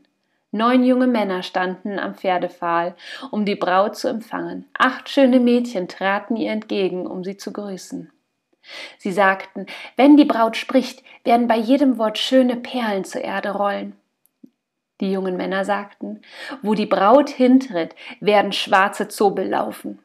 Neun 0.51 0.83
junge 0.83 1.07
Männer 1.07 1.43
standen 1.43 1.99
am 1.99 2.15
Pferdepfahl, 2.15 2.97
um 3.31 3.45
die 3.45 3.55
Braut 3.55 3.97
zu 3.97 4.09
empfangen. 4.09 4.67
Acht 4.79 5.11
schöne 5.11 5.41
Mädchen 5.41 5.89
traten 5.89 6.37
ihr 6.37 6.53
entgegen, 6.53 7.07
um 7.07 7.23
sie 7.23 7.37
zu 7.37 7.53
grüßen. 7.53 8.11
Sie 8.99 9.13
sagten, 9.13 9.67
wenn 9.97 10.17
die 10.17 10.25
Braut 10.25 10.57
spricht, 10.57 11.03
werden 11.25 11.49
bei 11.49 11.57
jedem 11.57 11.99
Wort 11.99 12.19
schöne 12.19 12.57
Perlen 12.57 13.05
zur 13.05 13.21
Erde 13.21 13.51
rollen. 13.51 13.95
Die 15.01 15.13
jungen 15.13 15.37
Männer 15.37 15.65
sagten, 15.65 16.23
wo 16.63 16.75
die 16.75 16.87
Braut 16.87 17.29
hintritt, 17.29 17.95
werden 18.21 18.53
schwarze 18.53 19.09
Zobel 19.09 19.49
laufen. 19.49 20.01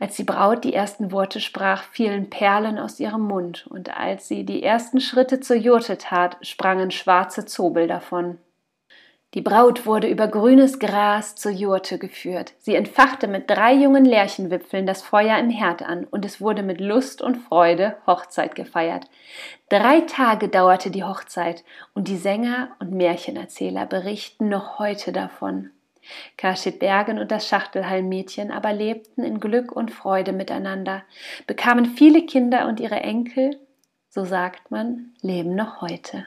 Als 0.00 0.16
die 0.16 0.24
Braut 0.24 0.64
die 0.64 0.74
ersten 0.74 1.12
Worte 1.12 1.40
sprach, 1.40 1.84
fielen 1.84 2.28
Perlen 2.28 2.78
aus 2.78 2.98
ihrem 2.98 3.22
Mund, 3.22 3.66
und 3.68 3.96
als 3.96 4.26
sie 4.26 4.44
die 4.44 4.62
ersten 4.62 5.00
Schritte 5.00 5.40
zur 5.40 5.56
Jurte 5.56 5.96
tat, 5.96 6.36
sprangen 6.42 6.90
schwarze 6.90 7.46
Zobel 7.46 7.86
davon. 7.86 8.38
Die 9.34 9.40
Braut 9.40 9.84
wurde 9.84 10.08
über 10.08 10.28
grünes 10.28 10.78
Gras 10.78 11.34
zur 11.34 11.50
Jurte 11.50 11.98
geführt. 11.98 12.52
Sie 12.60 12.76
entfachte 12.76 13.26
mit 13.26 13.50
drei 13.50 13.74
jungen 13.74 14.04
Lärchenwipfeln 14.04 14.86
das 14.86 15.02
Feuer 15.02 15.38
im 15.38 15.50
Herd 15.50 15.82
an, 15.82 16.04
und 16.04 16.24
es 16.24 16.40
wurde 16.40 16.62
mit 16.62 16.80
Lust 16.80 17.20
und 17.20 17.38
Freude 17.38 17.96
Hochzeit 18.06 18.54
gefeiert. 18.54 19.06
Drei 19.68 20.02
Tage 20.02 20.48
dauerte 20.48 20.92
die 20.92 21.02
Hochzeit, 21.02 21.64
und 21.94 22.06
die 22.06 22.16
Sänger 22.16 22.76
und 22.78 22.92
Märchenerzähler 22.92 23.86
berichten 23.86 24.48
noch 24.48 24.78
heute 24.78 25.10
davon. 25.10 25.70
Kaschit 26.36 26.78
Bergen 26.78 27.18
und 27.18 27.32
das 27.32 27.48
Schachtelhallenmädchen 27.48 28.52
aber 28.52 28.72
lebten 28.72 29.24
in 29.24 29.40
Glück 29.40 29.72
und 29.72 29.90
Freude 29.90 30.32
miteinander, 30.32 31.02
bekamen 31.48 31.86
viele 31.86 32.24
Kinder 32.24 32.68
und 32.68 32.78
ihre 32.78 33.00
Enkel, 33.00 33.58
so 34.10 34.24
sagt 34.24 34.70
man, 34.70 35.12
leben 35.22 35.56
noch 35.56 35.80
heute. 35.80 36.26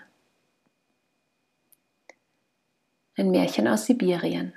Ein 3.19 3.31
Märchen 3.31 3.67
aus 3.67 3.88
Sibirien. 3.88 4.53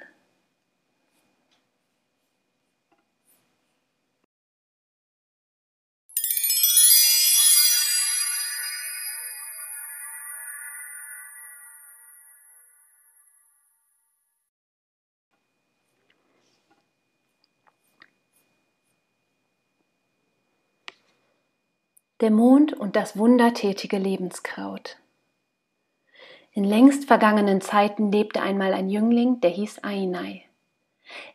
Der 22.21 22.31
Mond 22.31 22.75
und 22.75 22.95
das 22.95 23.17
wundertätige 23.17 23.97
Lebenskraut. 23.97 24.99
In 26.53 26.65
längst 26.65 27.05
vergangenen 27.05 27.61
Zeiten 27.61 28.11
lebte 28.11 28.43
einmal 28.43 28.73
ein 28.75 28.91
Jüngling, 28.91 29.41
der 29.41 29.51
hieß 29.51 29.85
Ainai. 29.85 30.43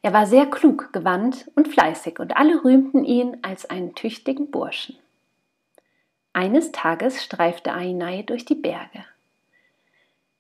Er 0.02 0.14
war 0.14 0.26
sehr 0.26 0.46
klug, 0.46 0.92
gewandt 0.92 1.50
und 1.56 1.68
fleißig, 1.68 2.20
und 2.20 2.36
alle 2.36 2.64
rühmten 2.64 3.04
ihn 3.04 3.38
als 3.42 3.70
einen 3.70 3.96
tüchtigen 3.96 4.52
Burschen. 4.52 4.98
Eines 6.34 6.74
Tages 6.74 7.24
streifte 7.24 7.74
Ainai 7.74 8.24
durch 8.24 8.44
die 8.44 8.56
Berge. 8.56 9.06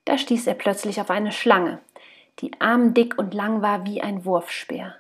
Da 0.03 0.17
stieß 0.17 0.45
er 0.47 0.55
plötzlich 0.55 0.99
auf 0.99 1.09
eine 1.09 1.31
Schlange, 1.31 1.79
die 2.39 2.51
armdick 2.59 3.17
und 3.17 3.33
lang 3.33 3.61
war 3.61 3.85
wie 3.85 4.01
ein 4.01 4.25
Wurfspeer. 4.25 4.95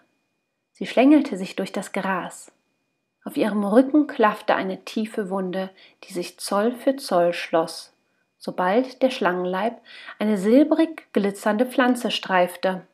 Sie 0.71 0.87
schlängelte 0.87 1.37
sich 1.37 1.55
durch 1.55 1.71
das 1.71 1.91
Gras. 1.91 2.51
Auf 3.23 3.37
ihrem 3.37 3.63
Rücken 3.63 4.07
klaffte 4.07 4.55
eine 4.55 4.85
tiefe 4.85 5.29
Wunde, 5.29 5.69
die 6.03 6.13
sich 6.13 6.37
Zoll 6.39 6.71
für 6.71 6.95
Zoll 6.95 7.33
schloss, 7.33 7.94
sobald 8.45 9.01
der 9.01 9.09
Schlangenleib 9.09 9.81
eine 10.19 10.37
silbrig 10.37 11.11
glitzernde 11.13 11.65
Pflanze 11.65 12.11
streifte. 12.11 12.85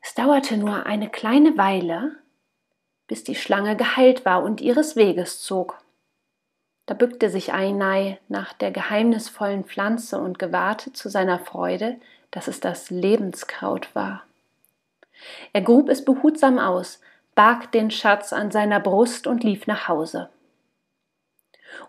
Es 0.00 0.14
dauerte 0.14 0.56
nur 0.56 0.86
eine 0.86 1.10
kleine 1.10 1.58
Weile, 1.58 2.12
bis 3.08 3.24
die 3.24 3.34
Schlange 3.34 3.74
geheilt 3.74 4.24
war 4.24 4.44
und 4.44 4.60
ihres 4.60 4.94
Weges 4.94 5.42
zog. 5.42 5.76
Da 6.86 6.94
bückte 6.94 7.30
sich 7.30 7.52
Ainai 7.52 8.18
nach 8.28 8.52
der 8.52 8.70
geheimnisvollen 8.70 9.64
Pflanze 9.64 10.20
und 10.20 10.38
gewahrte 10.38 10.92
zu 10.92 11.08
seiner 11.08 11.40
Freude, 11.40 11.96
dass 12.30 12.46
es 12.46 12.60
das 12.60 12.90
Lebenskraut 12.90 13.92
war. 13.96 14.22
Er 15.52 15.62
grub 15.62 15.88
es 15.88 16.04
behutsam 16.04 16.60
aus, 16.60 17.00
barg 17.34 17.72
den 17.72 17.90
Schatz 17.90 18.32
an 18.32 18.52
seiner 18.52 18.78
Brust 18.78 19.26
und 19.26 19.42
lief 19.42 19.66
nach 19.66 19.88
Hause. 19.88 20.30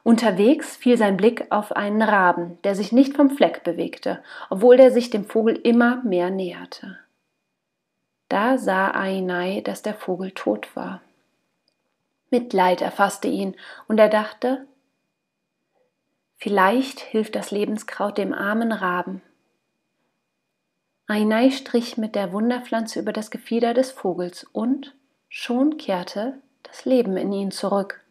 Unterwegs 0.03 0.75
fiel 0.75 0.97
sein 0.97 1.17
Blick 1.17 1.47
auf 1.49 1.71
einen 1.71 2.01
Raben, 2.01 2.57
der 2.63 2.75
sich 2.75 2.91
nicht 2.91 3.15
vom 3.15 3.29
Fleck 3.29 3.63
bewegte, 3.63 4.21
obwohl 4.49 4.79
er 4.79 4.91
sich 4.91 5.09
dem 5.09 5.25
Vogel 5.25 5.55
immer 5.55 6.03
mehr 6.03 6.29
näherte. 6.29 6.97
Da 8.27 8.57
sah 8.57 8.91
Ainai, 8.91 9.61
dass 9.61 9.81
der 9.81 9.93
Vogel 9.93 10.31
tot 10.31 10.75
war. 10.75 11.01
Mitleid 12.29 12.81
erfasste 12.81 13.27
ihn, 13.27 13.55
und 13.87 13.99
er 13.99 14.09
dachte, 14.09 14.67
vielleicht 16.37 16.99
hilft 16.99 17.35
das 17.35 17.51
Lebenskraut 17.51 18.17
dem 18.17 18.33
armen 18.33 18.71
Raben. 18.71 19.21
Ainai 21.07 21.49
strich 21.49 21.97
mit 21.97 22.13
der 22.13 22.31
Wunderpflanze 22.31 22.99
über 22.99 23.13
das 23.13 23.31
Gefieder 23.31 23.73
des 23.73 23.91
Vogels 23.91 24.43
und 24.43 24.93
Schon 25.31 25.77
kehrte 25.77 26.41
das 26.63 26.85
Leben 26.85 27.15
in 27.15 27.31
ihn 27.31 27.51
zurück. 27.51 28.01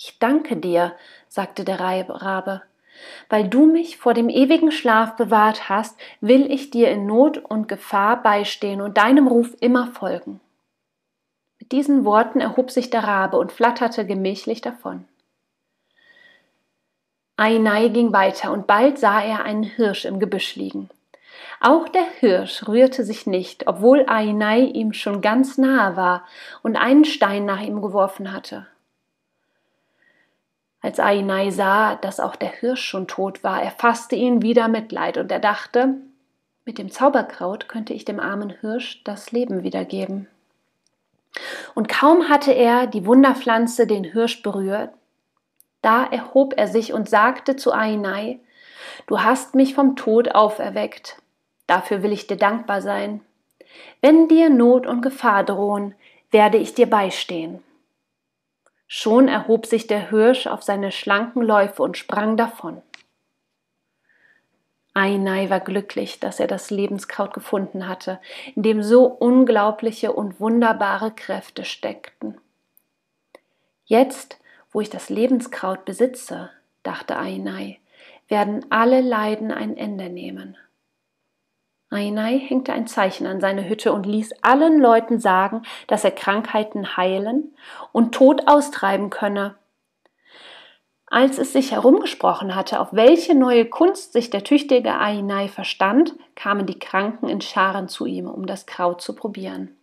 Ich 0.00 0.20
danke 0.20 0.56
dir, 0.56 0.94
sagte 1.26 1.64
der 1.64 1.80
Rabe, 1.80 2.62
weil 3.28 3.48
du 3.48 3.66
mich 3.66 3.96
vor 3.96 4.14
dem 4.14 4.28
ewigen 4.28 4.70
Schlaf 4.70 5.16
bewahrt 5.16 5.68
hast, 5.68 5.98
will 6.20 6.50
ich 6.52 6.70
dir 6.70 6.88
in 6.88 7.04
Not 7.04 7.38
und 7.38 7.66
Gefahr 7.66 8.22
beistehen 8.22 8.80
und 8.80 8.96
deinem 8.96 9.26
Ruf 9.26 9.56
immer 9.60 9.88
folgen. 9.88 10.40
Mit 11.58 11.72
diesen 11.72 12.04
Worten 12.04 12.40
erhob 12.40 12.70
sich 12.70 12.90
der 12.90 13.02
Rabe 13.02 13.38
und 13.38 13.50
flatterte 13.50 14.06
gemächlich 14.06 14.60
davon. 14.60 15.04
Ainai 17.36 17.88
ging 17.88 18.12
weiter, 18.12 18.52
und 18.52 18.68
bald 18.68 18.98
sah 18.98 19.20
er 19.20 19.44
einen 19.44 19.64
Hirsch 19.64 20.04
im 20.04 20.20
Gebüsch 20.20 20.54
liegen. 20.54 20.90
Auch 21.60 21.88
der 21.88 22.06
Hirsch 22.20 22.68
rührte 22.68 23.04
sich 23.04 23.26
nicht, 23.26 23.66
obwohl 23.66 24.04
Ainai 24.08 24.60
ihm 24.60 24.92
schon 24.92 25.20
ganz 25.20 25.58
nahe 25.58 25.96
war 25.96 26.24
und 26.62 26.76
einen 26.76 27.04
Stein 27.04 27.44
nach 27.44 27.60
ihm 27.60 27.82
geworfen 27.82 28.32
hatte. 28.32 28.68
Als 30.80 31.00
Ainai 31.00 31.50
sah, 31.50 31.96
dass 31.96 32.20
auch 32.20 32.36
der 32.36 32.50
Hirsch 32.50 32.84
schon 32.84 33.08
tot 33.08 33.42
war, 33.42 33.62
erfasste 33.62 34.14
ihn 34.14 34.42
wieder 34.42 34.68
Mitleid 34.68 35.18
und 35.18 35.32
er 35.32 35.40
dachte, 35.40 35.94
mit 36.64 36.78
dem 36.78 36.90
Zauberkraut 36.90 37.68
könnte 37.68 37.94
ich 37.94 38.04
dem 38.04 38.20
armen 38.20 38.50
Hirsch 38.50 39.02
das 39.04 39.32
Leben 39.32 39.62
wiedergeben. 39.62 40.28
Und 41.74 41.88
kaum 41.88 42.28
hatte 42.28 42.52
er 42.52 42.86
die 42.86 43.06
Wunderpflanze 43.06 43.86
den 43.86 44.04
Hirsch 44.04 44.42
berührt, 44.42 44.90
da 45.82 46.04
erhob 46.04 46.54
er 46.56 46.68
sich 46.68 46.92
und 46.92 47.08
sagte 47.08 47.56
zu 47.56 47.72
Ainai, 47.72 48.40
Du 49.06 49.20
hast 49.20 49.54
mich 49.54 49.74
vom 49.74 49.96
Tod 49.96 50.34
auferweckt. 50.34 51.16
Dafür 51.66 52.02
will 52.02 52.12
ich 52.12 52.26
dir 52.26 52.36
dankbar 52.36 52.82
sein. 52.82 53.20
Wenn 54.00 54.28
dir 54.28 54.50
Not 54.50 54.86
und 54.86 55.02
Gefahr 55.02 55.44
drohen, 55.44 55.94
werde 56.30 56.58
ich 56.58 56.74
dir 56.74 56.88
beistehen. 56.88 57.62
Schon 58.88 59.28
erhob 59.28 59.66
sich 59.66 59.86
der 59.86 60.08
Hirsch 60.10 60.46
auf 60.46 60.62
seine 60.62 60.90
schlanken 60.90 61.42
Läufe 61.42 61.82
und 61.82 61.98
sprang 61.98 62.38
davon. 62.38 62.82
Ainai 64.94 65.50
war 65.50 65.60
glücklich, 65.60 66.18
dass 66.18 66.40
er 66.40 66.48
das 66.48 66.70
Lebenskraut 66.70 67.32
gefunden 67.32 67.86
hatte, 67.86 68.18
in 68.56 68.62
dem 68.62 68.82
so 68.82 69.04
unglaubliche 69.04 70.12
und 70.12 70.40
wunderbare 70.40 71.12
Kräfte 71.12 71.64
steckten. 71.64 72.40
Jetzt, 73.84 74.40
wo 74.72 74.80
ich 74.80 74.90
das 74.90 75.10
Lebenskraut 75.10 75.84
besitze, 75.84 76.50
dachte 76.82 77.16
Ainai, 77.16 77.78
werden 78.26 78.66
alle 78.70 79.02
Leiden 79.02 79.52
ein 79.52 79.76
Ende 79.76 80.08
nehmen. 80.08 80.56
Ainai 81.90 82.38
hängte 82.38 82.72
ein 82.72 82.86
Zeichen 82.86 83.26
an 83.26 83.40
seine 83.40 83.68
Hütte 83.68 83.92
und 83.92 84.04
ließ 84.04 84.32
allen 84.42 84.78
Leuten 84.78 85.18
sagen, 85.18 85.62
dass 85.86 86.04
er 86.04 86.10
Krankheiten 86.10 86.96
heilen 86.96 87.54
und 87.92 88.14
Tod 88.14 88.46
austreiben 88.46 89.08
könne. 89.08 89.56
Als 91.06 91.38
es 91.38 91.54
sich 91.54 91.72
herumgesprochen 91.72 92.54
hatte, 92.54 92.80
auf 92.80 92.92
welche 92.92 93.34
neue 93.34 93.64
Kunst 93.64 94.12
sich 94.12 94.28
der 94.28 94.44
tüchtige 94.44 94.98
Ainai 94.98 95.48
verstand, 95.48 96.14
kamen 96.34 96.66
die 96.66 96.78
Kranken 96.78 97.28
in 97.28 97.40
Scharen 97.40 97.88
zu 97.88 98.04
ihm, 98.04 98.28
um 98.28 98.44
das 98.44 98.66
Kraut 98.66 99.00
zu 99.00 99.14
probieren. 99.14 99.74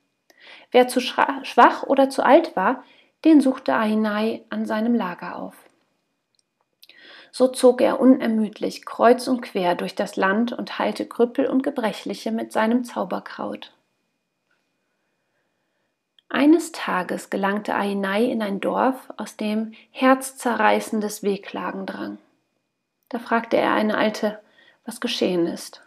Wer 0.70 0.88
zu 0.88 1.00
schwach 1.00 1.84
oder 1.84 2.12
zu 2.12 2.24
alt 2.24 2.56
war, 2.56 2.84
den 3.24 3.42
suchte 3.42 3.74
Ainai 3.74 4.44
an 4.52 4.68
seinem 4.68 4.94
Lager 4.94 5.38
auf. 5.38 5.56
So 7.38 7.50
zog 7.50 7.82
er 7.82 8.00
unermüdlich 8.00 8.86
kreuz 8.86 9.28
und 9.28 9.42
quer 9.42 9.76
durch 9.76 9.94
das 9.94 10.16
Land 10.16 10.54
und 10.54 10.80
heilte 10.80 11.06
Krüppel 11.06 11.48
und 11.48 11.64
Gebrechliche 11.64 12.32
mit 12.32 12.54
seinem 12.54 12.86
Zauberkraut. 12.86 13.74
Eines 16.30 16.72
Tages 16.72 17.30
gelangte 17.30 17.76
Ainai 17.76 18.24
in 18.24 18.42
ein 18.42 18.62
Dorf, 18.62 19.12
aus 19.18 19.36
dem 19.36 19.74
herzzerreißendes 19.92 21.24
Wehklagen 21.24 21.86
drang. 21.86 22.20
Da 23.10 23.20
fragte 23.20 23.58
er 23.58 23.74
eine 23.74 23.98
Alte, 23.98 24.40
was 24.86 25.02
geschehen 25.02 25.46
ist. 25.46 25.82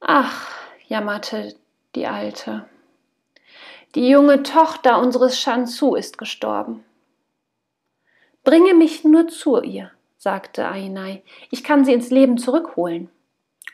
Ach, 0.00 0.50
jammerte 0.88 1.54
die 1.94 2.08
Alte, 2.08 2.68
die 3.94 4.08
junge 4.08 4.42
Tochter 4.42 4.98
unseres 4.98 5.38
Shansu 5.38 5.94
ist 5.94 6.18
gestorben. 6.18 6.84
Bringe 8.48 8.72
mich 8.72 9.04
nur 9.04 9.28
zu 9.28 9.60
ihr, 9.60 9.90
sagte 10.16 10.66
Ainai, 10.66 11.22
ich 11.50 11.62
kann 11.62 11.84
sie 11.84 11.92
ins 11.92 12.08
Leben 12.08 12.38
zurückholen. 12.38 13.10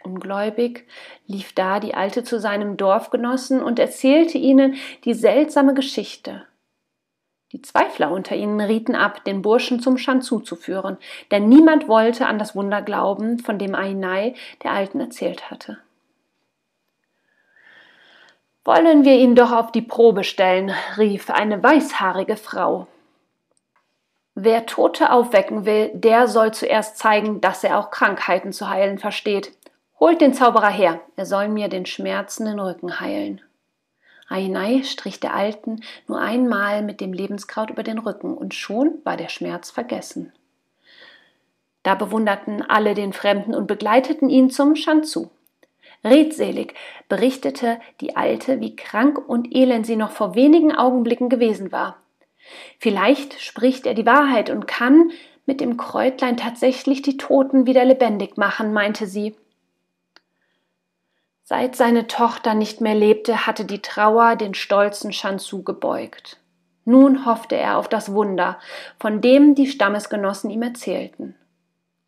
Ungläubig 0.02 0.84
lief 1.28 1.52
da 1.52 1.78
die 1.78 1.94
Alte 1.94 2.24
zu 2.24 2.40
seinem 2.40 2.76
Dorfgenossen 2.76 3.62
und 3.62 3.78
erzählte 3.78 4.36
ihnen 4.36 4.74
die 5.04 5.14
seltsame 5.14 5.74
Geschichte. 5.74 6.42
Die 7.52 7.62
Zweifler 7.62 8.10
unter 8.10 8.34
ihnen 8.34 8.60
rieten 8.60 8.96
ab, 8.96 9.22
den 9.24 9.42
Burschen 9.42 9.78
zum 9.78 9.96
Shanzu 9.96 10.40
zu 10.40 10.56
führen, 10.56 10.96
denn 11.30 11.48
niemand 11.48 11.86
wollte 11.86 12.26
an 12.26 12.40
das 12.40 12.56
Wunder 12.56 12.82
glauben, 12.82 13.38
von 13.38 13.60
dem 13.60 13.76
Ainai 13.76 14.34
der 14.64 14.72
Alten 14.72 14.98
erzählt 14.98 15.52
hatte. 15.52 15.78
Wollen 18.64 19.04
wir 19.04 19.14
ihn 19.18 19.36
doch 19.36 19.52
auf 19.52 19.70
die 19.70 19.82
Probe 19.82 20.24
stellen, 20.24 20.72
rief 20.98 21.30
eine 21.30 21.62
weißhaarige 21.62 22.36
Frau. 22.36 22.88
Wer 24.36 24.66
Tote 24.66 25.12
aufwecken 25.12 25.64
will, 25.64 25.90
der 25.94 26.26
soll 26.26 26.52
zuerst 26.52 26.98
zeigen, 26.98 27.40
dass 27.40 27.62
er 27.62 27.78
auch 27.78 27.90
Krankheiten 27.90 28.52
zu 28.52 28.68
heilen 28.68 28.98
versteht. 28.98 29.52
Holt 30.00 30.20
den 30.20 30.34
Zauberer 30.34 30.70
her, 30.70 31.00
er 31.14 31.24
soll 31.24 31.48
mir 31.48 31.68
den 31.68 31.86
schmerzenden 31.86 32.58
Rücken 32.58 32.98
heilen. 32.98 33.40
Ainai 34.28 34.82
strich 34.82 35.20
der 35.20 35.34
Alten 35.34 35.82
nur 36.08 36.20
einmal 36.20 36.82
mit 36.82 37.00
dem 37.00 37.12
Lebenskraut 37.12 37.70
über 37.70 37.84
den 37.84 37.98
Rücken 37.98 38.36
und 38.36 38.54
schon 38.54 38.98
war 39.04 39.16
der 39.16 39.28
Schmerz 39.28 39.70
vergessen. 39.70 40.32
Da 41.84 41.94
bewunderten 41.94 42.62
alle 42.62 42.94
den 42.94 43.12
Fremden 43.12 43.54
und 43.54 43.66
begleiteten 43.66 44.30
ihn 44.30 44.50
zum 44.50 44.74
Schanzu. 44.74 45.30
Redselig 46.02 46.74
berichtete 47.08 47.78
die 48.00 48.16
Alte, 48.16 48.60
wie 48.60 48.74
krank 48.74 49.18
und 49.28 49.54
elend 49.54 49.86
sie 49.86 49.96
noch 49.96 50.10
vor 50.10 50.34
wenigen 50.34 50.74
Augenblicken 50.74 51.28
gewesen 51.28 51.70
war. 51.70 52.03
Vielleicht 52.78 53.40
spricht 53.40 53.86
er 53.86 53.94
die 53.94 54.06
Wahrheit 54.06 54.50
und 54.50 54.66
kann 54.66 55.10
mit 55.46 55.60
dem 55.60 55.76
Kräutlein 55.76 56.36
tatsächlich 56.36 57.02
die 57.02 57.16
Toten 57.16 57.66
wieder 57.66 57.84
lebendig 57.84 58.36
machen, 58.36 58.72
meinte 58.72 59.06
sie. 59.06 59.34
Seit 61.42 61.76
seine 61.76 62.06
Tochter 62.06 62.54
nicht 62.54 62.80
mehr 62.80 62.94
lebte, 62.94 63.46
hatte 63.46 63.66
die 63.66 63.82
Trauer 63.82 64.36
den 64.36 64.54
stolzen 64.54 65.12
Shansu 65.12 65.62
gebeugt. 65.62 66.38
Nun 66.86 67.26
hoffte 67.26 67.56
er 67.56 67.78
auf 67.78 67.88
das 67.88 68.12
Wunder, 68.12 68.58
von 68.98 69.20
dem 69.20 69.54
die 69.54 69.66
Stammesgenossen 69.66 70.50
ihm 70.50 70.62
erzählten. 70.62 71.34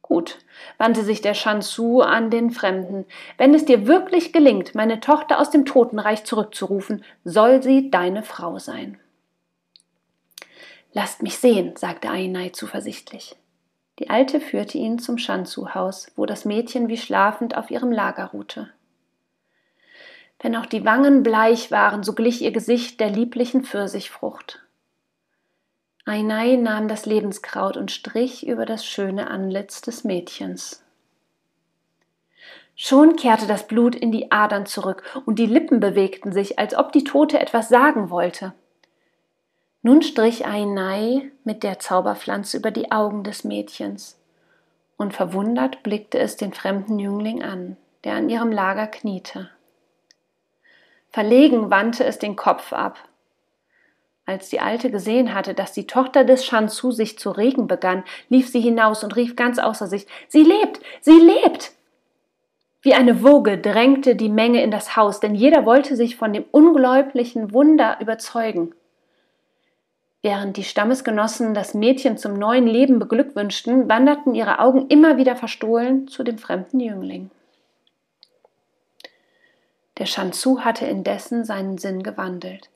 Gut, 0.00 0.38
wandte 0.78 1.02
sich 1.02 1.20
der 1.20 1.34
Shansu 1.34 2.00
an 2.00 2.30
den 2.30 2.50
Fremden. 2.50 3.06
Wenn 3.38 3.54
es 3.54 3.64
dir 3.64 3.86
wirklich 3.86 4.32
gelingt, 4.32 4.74
meine 4.74 5.00
Tochter 5.00 5.40
aus 5.40 5.50
dem 5.50 5.64
Totenreich 5.66 6.24
zurückzurufen, 6.24 7.04
soll 7.24 7.62
sie 7.62 7.90
deine 7.90 8.22
Frau 8.22 8.58
sein. 8.58 8.98
Lasst 10.96 11.22
mich 11.22 11.36
sehen, 11.36 11.76
sagte 11.76 12.08
Ainai 12.08 12.48
zuversichtlich. 12.54 13.36
Die 13.98 14.08
Alte 14.08 14.40
führte 14.40 14.78
ihn 14.78 14.98
zum 14.98 15.18
Shansu-Haus, 15.18 16.10
wo 16.16 16.24
das 16.24 16.46
Mädchen 16.46 16.88
wie 16.88 16.96
schlafend 16.96 17.54
auf 17.54 17.70
ihrem 17.70 17.92
Lager 17.92 18.28
ruhte. 18.28 18.70
Wenn 20.40 20.56
auch 20.56 20.64
die 20.64 20.86
Wangen 20.86 21.22
bleich 21.22 21.70
waren, 21.70 22.02
so 22.02 22.14
glich 22.14 22.40
ihr 22.40 22.50
Gesicht 22.50 22.98
der 22.98 23.10
lieblichen 23.10 23.62
Pfirsichfrucht. 23.62 24.62
Ainai 26.06 26.56
nahm 26.56 26.88
das 26.88 27.04
Lebenskraut 27.04 27.76
und 27.76 27.90
strich 27.90 28.46
über 28.46 28.64
das 28.64 28.86
schöne 28.86 29.28
Antlitz 29.28 29.82
des 29.82 30.02
Mädchens. 30.02 30.82
Schon 32.74 33.16
kehrte 33.16 33.46
das 33.46 33.66
Blut 33.66 33.94
in 33.94 34.12
die 34.12 34.32
Adern 34.32 34.64
zurück 34.64 35.02
und 35.26 35.38
die 35.38 35.44
Lippen 35.44 35.78
bewegten 35.78 36.32
sich, 36.32 36.58
als 36.58 36.74
ob 36.74 36.92
die 36.92 37.04
Tote 37.04 37.38
etwas 37.38 37.68
sagen 37.68 38.08
wollte. 38.08 38.54
Nun 39.86 40.02
strich 40.02 40.44
Ainai 40.44 41.30
mit 41.44 41.62
der 41.62 41.78
Zauberpflanze 41.78 42.56
über 42.56 42.72
die 42.72 42.90
Augen 42.90 43.22
des 43.22 43.44
Mädchens, 43.44 44.20
und 44.96 45.14
verwundert 45.14 45.84
blickte 45.84 46.18
es 46.18 46.36
den 46.36 46.52
fremden 46.52 46.98
Jüngling 46.98 47.44
an, 47.44 47.76
der 48.02 48.14
an 48.14 48.28
ihrem 48.28 48.50
Lager 48.50 48.88
kniete. 48.88 49.48
Verlegen 51.10 51.70
wandte 51.70 52.02
es 52.04 52.18
den 52.18 52.34
Kopf 52.34 52.72
ab. 52.72 52.98
Als 54.24 54.48
die 54.48 54.58
Alte 54.58 54.90
gesehen 54.90 55.32
hatte, 55.32 55.54
dass 55.54 55.70
die 55.70 55.86
Tochter 55.86 56.24
des 56.24 56.44
Shansu 56.44 56.90
sich 56.90 57.16
zu 57.16 57.30
regen 57.30 57.68
begann, 57.68 58.02
lief 58.28 58.48
sie 58.48 58.60
hinaus 58.60 59.04
und 59.04 59.14
rief 59.14 59.36
ganz 59.36 59.60
außer 59.60 59.86
sich 59.86 60.08
Sie 60.26 60.42
lebt. 60.42 60.80
Sie 61.00 61.20
lebt. 61.20 61.70
Wie 62.82 62.94
eine 62.94 63.22
Woge 63.22 63.56
drängte 63.56 64.16
die 64.16 64.30
Menge 64.30 64.64
in 64.64 64.72
das 64.72 64.96
Haus, 64.96 65.20
denn 65.20 65.36
jeder 65.36 65.64
wollte 65.64 65.94
sich 65.94 66.16
von 66.16 66.32
dem 66.32 66.44
unglaublichen 66.50 67.52
Wunder 67.52 67.98
überzeugen. 68.00 68.74
Während 70.22 70.56
die 70.56 70.64
Stammesgenossen 70.64 71.54
das 71.54 71.74
Mädchen 71.74 72.18
zum 72.18 72.34
neuen 72.34 72.66
Leben 72.66 72.98
beglückwünschten, 72.98 73.88
wanderten 73.88 74.34
ihre 74.34 74.58
Augen 74.58 74.88
immer 74.88 75.16
wieder 75.16 75.36
verstohlen 75.36 76.08
zu 76.08 76.24
dem 76.24 76.38
fremden 76.38 76.80
Jüngling. 76.80 77.30
Der 79.98 80.06
Shansu 80.06 80.60
hatte 80.60 80.86
indessen 80.86 81.44
seinen 81.44 81.78
Sinn 81.78 82.02
gewandelt. 82.02 82.68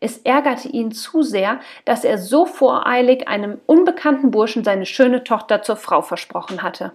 Es 0.00 0.18
ärgerte 0.18 0.68
ihn 0.68 0.92
zu 0.92 1.22
sehr, 1.22 1.60
dass 1.84 2.04
er 2.04 2.18
so 2.18 2.44
voreilig 2.44 3.28
einem 3.28 3.60
unbekannten 3.66 4.30
Burschen 4.30 4.64
seine 4.64 4.84
schöne 4.84 5.24
Tochter 5.24 5.62
zur 5.62 5.76
Frau 5.76 6.02
versprochen 6.02 6.62
hatte. 6.62 6.92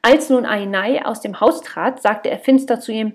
Als 0.00 0.30
nun 0.30 0.46
Ainai 0.46 1.04
aus 1.04 1.20
dem 1.20 1.40
Haus 1.40 1.60
trat, 1.60 2.00
sagte 2.00 2.30
er 2.30 2.38
finster 2.38 2.80
zu 2.80 2.92
ihm 2.92 3.14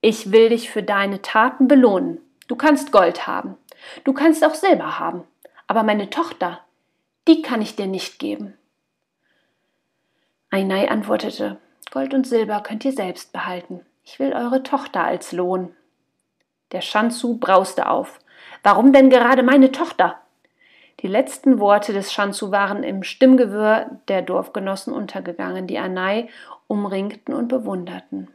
Ich 0.00 0.32
will 0.32 0.50
dich 0.50 0.68
für 0.70 0.82
deine 0.82 1.22
Taten 1.22 1.68
belohnen. 1.68 2.20
Du 2.48 2.56
kannst 2.56 2.92
Gold 2.92 3.26
haben, 3.26 3.56
du 4.04 4.12
kannst 4.12 4.44
auch 4.44 4.54
Silber 4.54 4.98
haben, 4.98 5.24
aber 5.66 5.82
meine 5.82 6.10
Tochter, 6.10 6.60
die 7.26 7.42
kann 7.42 7.62
ich 7.62 7.76
dir 7.76 7.86
nicht 7.86 8.18
geben. 8.18 8.54
Ainai 10.50 10.88
antwortete 10.88 11.58
Gold 11.90 12.14
und 12.14 12.26
Silber 12.26 12.60
könnt 12.60 12.84
ihr 12.84 12.92
selbst 12.92 13.32
behalten. 13.32 13.84
Ich 14.04 14.18
will 14.18 14.32
eure 14.32 14.62
Tochter 14.62 15.04
als 15.04 15.32
Lohn. 15.32 15.74
Der 16.72 16.80
Schanzu 16.80 17.38
brauste 17.38 17.88
auf. 17.88 18.18
Warum 18.62 18.92
denn 18.92 19.10
gerade 19.10 19.42
meine 19.42 19.72
Tochter? 19.72 20.20
Die 21.00 21.06
letzten 21.06 21.60
Worte 21.60 21.92
des 21.92 22.12
Schanzu 22.12 22.50
waren 22.50 22.82
im 22.82 23.02
Stimmgewirr 23.02 24.00
der 24.08 24.22
Dorfgenossen 24.22 24.92
untergegangen, 24.92 25.66
die 25.66 25.78
Anai 25.78 26.28
umringten 26.66 27.34
und 27.34 27.48
bewunderten. 27.48 28.28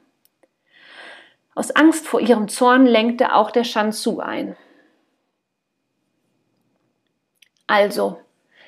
Aus 1.55 1.71
Angst 1.71 2.07
vor 2.07 2.21
ihrem 2.21 2.47
Zorn 2.47 2.85
lenkte 2.85 3.35
auch 3.35 3.51
der 3.51 3.63
Schanzu 3.63 4.19
ein. 4.19 4.55
Also, 7.67 8.19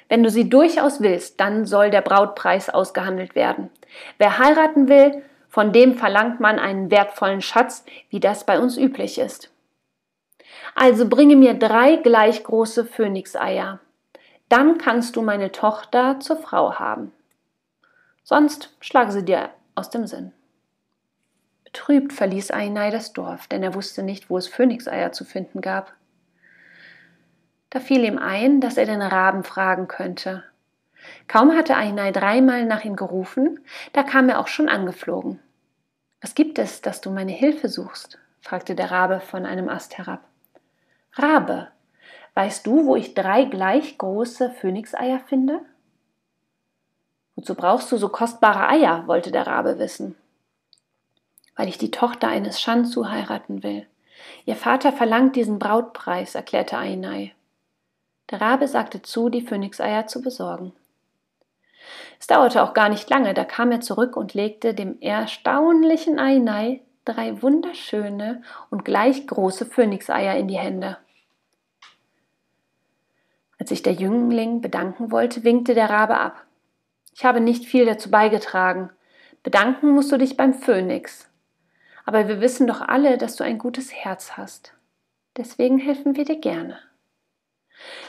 wenn 0.08 0.24
du 0.24 0.30
sie 0.30 0.50
durchaus 0.50 1.02
willst, 1.02 1.40
dann 1.40 1.66
soll 1.66 1.90
der 1.90 2.02
Brautpreis 2.02 2.70
ausgehandelt 2.70 3.36
werden. 3.36 3.70
Wer 4.18 4.38
heiraten 4.38 4.88
will, 4.88 5.24
von 5.50 5.72
dem 5.72 5.96
verlangt 5.96 6.40
man 6.40 6.60
einen 6.60 6.92
wertvollen 6.92 7.42
Schatz, 7.42 7.86
wie 8.10 8.20
das 8.20 8.46
bei 8.46 8.60
uns 8.60 8.78
üblich 8.78 9.18
ist. 9.18 9.52
Also 10.76 11.08
bringe 11.08 11.38
mir 11.38 11.54
drei 11.54 11.96
gleich 11.96 12.44
große 12.44 12.86
Phönixeier. 12.86 13.80
Dann 14.50 14.78
kannst 14.78 15.16
du 15.16 15.22
meine 15.22 15.52
Tochter 15.52 16.20
zur 16.20 16.38
Frau 16.38 16.76
haben. 16.76 17.12
Sonst 18.24 18.76
schlage 18.80 19.12
sie 19.12 19.24
dir 19.24 19.50
aus 19.76 19.90
dem 19.90 20.08
Sinn. 20.08 20.34
Betrübt 21.64 22.14
verließ 22.14 22.52
Ainai 22.52 22.92
das 22.92 23.14
Dorf, 23.14 23.48
denn 23.48 23.64
er 23.64 23.76
wusste 23.76 24.04
nicht, 24.04 24.30
wo 24.30 24.38
es 24.38 24.48
Phönixeier 24.48 25.12
zu 25.14 25.26
finden 25.26 25.62
gab. 25.62 25.94
Da 27.70 27.80
fiel 27.80 28.04
ihm 28.04 28.18
ein, 28.18 28.62
dass 28.62 28.78
er 28.78 28.86
den 28.86 29.02
Raben 29.02 29.44
fragen 29.44 29.88
könnte. 29.88 30.44
Kaum 31.28 31.56
hatte 31.56 31.76
Ainai 31.76 32.12
dreimal 32.12 32.66
nach 32.66 32.84
ihm 32.84 32.96
gerufen, 32.96 33.60
da 33.94 34.04
kam 34.04 34.30
er 34.30 34.40
auch 34.40 34.48
schon 34.48 34.70
angeflogen. 34.70 35.40
Was 36.22 36.34
gibt 36.34 36.58
es, 36.58 36.82
dass 36.82 37.02
du 37.02 37.12
meine 37.12 37.32
Hilfe 37.32 37.70
suchst? 37.70 38.18
fragte 38.42 38.76
der 38.76 38.92
Rabe 38.92 39.20
von 39.20 39.46
einem 39.46 39.70
Ast 39.70 39.98
herab. 39.98 40.24
Rabe, 41.14 41.70
weißt 42.34 42.66
du, 42.66 42.86
wo 42.86 42.96
ich 42.96 43.14
drei 43.14 43.46
gleich 43.46 43.98
große 43.98 44.52
Phönixeier 44.52 45.20
finde? 45.20 45.62
Wozu 47.36 47.54
brauchst 47.54 47.92
du 47.92 47.98
so 47.98 48.10
kostbare 48.10 48.68
Eier? 48.68 49.08
wollte 49.08 49.32
der 49.32 49.46
Rabe 49.46 49.78
wissen. 49.78 50.16
Weil 51.56 51.68
ich 51.68 51.78
die 51.78 51.92
Tochter 51.92 52.28
eines 52.28 52.60
Shanzu 52.60 53.10
heiraten 53.10 53.62
will. 53.62 53.86
Ihr 54.46 54.56
Vater 54.56 54.92
verlangt 54.92 55.36
diesen 55.36 55.60
Brautpreis, 55.60 56.34
erklärte 56.34 56.78
Ainai. 56.78 57.35
Der 58.32 58.42
Rabe 58.42 58.68
sagte 58.68 59.02
zu, 59.02 59.30
die 59.30 59.42
Phönixeier 59.42 60.08
zu 60.08 60.22
besorgen. 60.22 60.74
Es 62.20 62.28
dauerte 62.28 62.64
auch 62.64 62.74
gar 62.74 62.90
nicht 62.90 63.10
lange, 63.10 63.34
da 63.34 63.44
kam 63.46 63.72
er 63.72 63.82
zurück 63.82 64.18
und 64.18 64.34
legte 64.34 64.74
dem 64.74 65.00
erstaunlichen 65.02 66.20
Ainai 66.20 66.82
drei 67.06 67.42
wunderschöne 67.42 68.42
und 68.72 68.84
gleich 68.84 69.28
große 69.28 69.66
Phönixeier 69.66 70.36
in 70.36 70.48
die 70.48 70.58
Hände. 70.58 70.98
Als 73.60 73.70
sich 73.70 73.84
der 73.84 73.94
Jüngling 73.94 74.62
bedanken 74.62 75.12
wollte, 75.12 75.44
winkte 75.44 75.76
der 75.76 75.90
Rabe 75.90 76.18
ab. 76.18 76.46
Ich 77.14 77.24
habe 77.24 77.40
nicht 77.40 77.66
viel 77.66 77.86
dazu 77.86 78.12
beigetragen. 78.12 78.90
Bedanken 79.44 79.92
musst 79.92 80.12
du 80.12 80.18
dich 80.18 80.36
beim 80.36 80.54
Phönix. 80.54 81.30
Aber 82.06 82.28
wir 82.28 82.42
wissen 82.42 82.68
doch 82.68 82.82
alle, 82.82 83.18
dass 83.18 83.36
du 83.36 83.44
ein 83.44 83.58
gutes 83.58 83.94
Herz 83.94 84.34
hast. 84.38 84.74
Deswegen 85.38 85.78
helfen 85.78 86.16
wir 86.16 86.26
dir 86.26 86.40
gerne. 86.40 86.80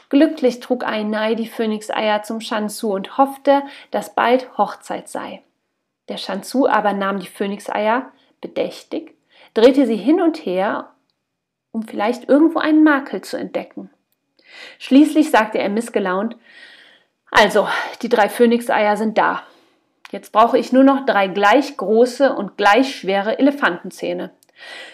Glücklich 0.09 0.61
trug 0.61 0.85
Ainai 0.85 1.35
die 1.35 1.49
Phönixeier 1.49 2.23
zum 2.23 2.41
Shansu 2.41 2.95
und 2.95 3.19
hoffte, 3.19 3.63
dass 3.91 4.15
bald 4.15 4.57
Hochzeit 4.57 5.09
sei. 5.09 5.43
Der 6.09 6.17
Shansu 6.17 6.67
aber 6.67 6.93
nahm 6.93 7.19
die 7.19 7.27
Phönixeier 7.27 8.13
bedächtig, 8.41 9.15
drehte 9.55 9.87
sie 9.87 9.97
hin 9.97 10.21
und 10.21 10.37
her, 10.47 10.91
um 11.73 11.83
vielleicht 11.83 12.29
irgendwo 12.29 12.61
einen 12.61 12.85
Makel 12.85 13.23
zu 13.23 13.37
entdecken. 13.37 13.91
Schließlich 14.79 15.31
sagte 15.31 15.59
er 15.59 15.69
missgelaunt, 15.69 16.37
also, 17.31 17.69
die 18.03 18.09
drei 18.09 18.29
Phönixeier 18.29 18.97
sind 18.97 19.19
da. 19.19 19.43
Jetzt 20.11 20.33
brauche 20.33 20.57
ich 20.57 20.73
nur 20.73 20.85
noch 20.85 21.05
drei 21.05 21.27
gleich 21.27 21.77
große 21.77 22.33
und 22.33 22.57
gleich 22.57 22.95
schwere 22.95 23.39
Elefantenzähne. 23.39 24.31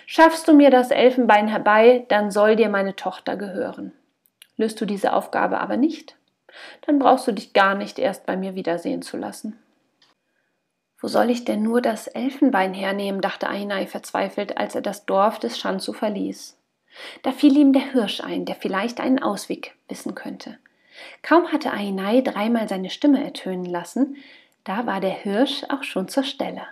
Schaffst 0.06 0.48
du 0.48 0.54
mir 0.54 0.70
das 0.70 0.90
Elfenbein 0.90 1.48
herbei, 1.48 2.04
dann 2.08 2.30
soll 2.30 2.56
dir 2.56 2.68
meine 2.68 2.96
Tochter 2.96 3.36
gehören. 3.36 3.92
Löst 4.56 4.80
du 4.80 4.86
diese 4.86 5.12
Aufgabe 5.12 5.60
aber 5.60 5.76
nicht, 5.76 6.16
dann 6.86 6.98
brauchst 6.98 7.26
du 7.26 7.32
dich 7.32 7.52
gar 7.52 7.74
nicht 7.74 7.98
erst 7.98 8.26
bei 8.26 8.36
mir 8.36 8.54
wiedersehen 8.54 9.02
zu 9.02 9.16
lassen. 9.16 9.58
Wo 11.00 11.08
soll 11.08 11.30
ich 11.30 11.44
denn 11.44 11.62
nur 11.62 11.80
das 11.80 12.06
Elfenbein 12.06 12.74
hernehmen? 12.74 13.20
dachte 13.20 13.48
Ainai 13.48 13.86
verzweifelt, 13.86 14.56
als 14.56 14.74
er 14.74 14.82
das 14.82 15.04
Dorf 15.04 15.40
des 15.40 15.58
Schanzu 15.58 15.92
verließ. 15.92 16.56
Da 17.22 17.32
fiel 17.32 17.56
ihm 17.56 17.72
der 17.72 17.92
Hirsch 17.92 18.20
ein, 18.20 18.44
der 18.44 18.54
vielleicht 18.54 19.00
einen 19.00 19.20
Ausweg 19.20 19.74
wissen 19.88 20.14
könnte. 20.14 20.58
Kaum 21.22 21.50
hatte 21.50 21.72
Ainai 21.72 22.20
dreimal 22.20 22.68
seine 22.68 22.90
Stimme 22.90 23.24
ertönen 23.24 23.64
lassen, 23.64 24.16
da 24.64 24.86
war 24.86 25.00
der 25.00 25.10
Hirsch 25.10 25.64
auch 25.70 25.82
schon 25.82 26.06
zur 26.06 26.22
Stelle. 26.22 26.62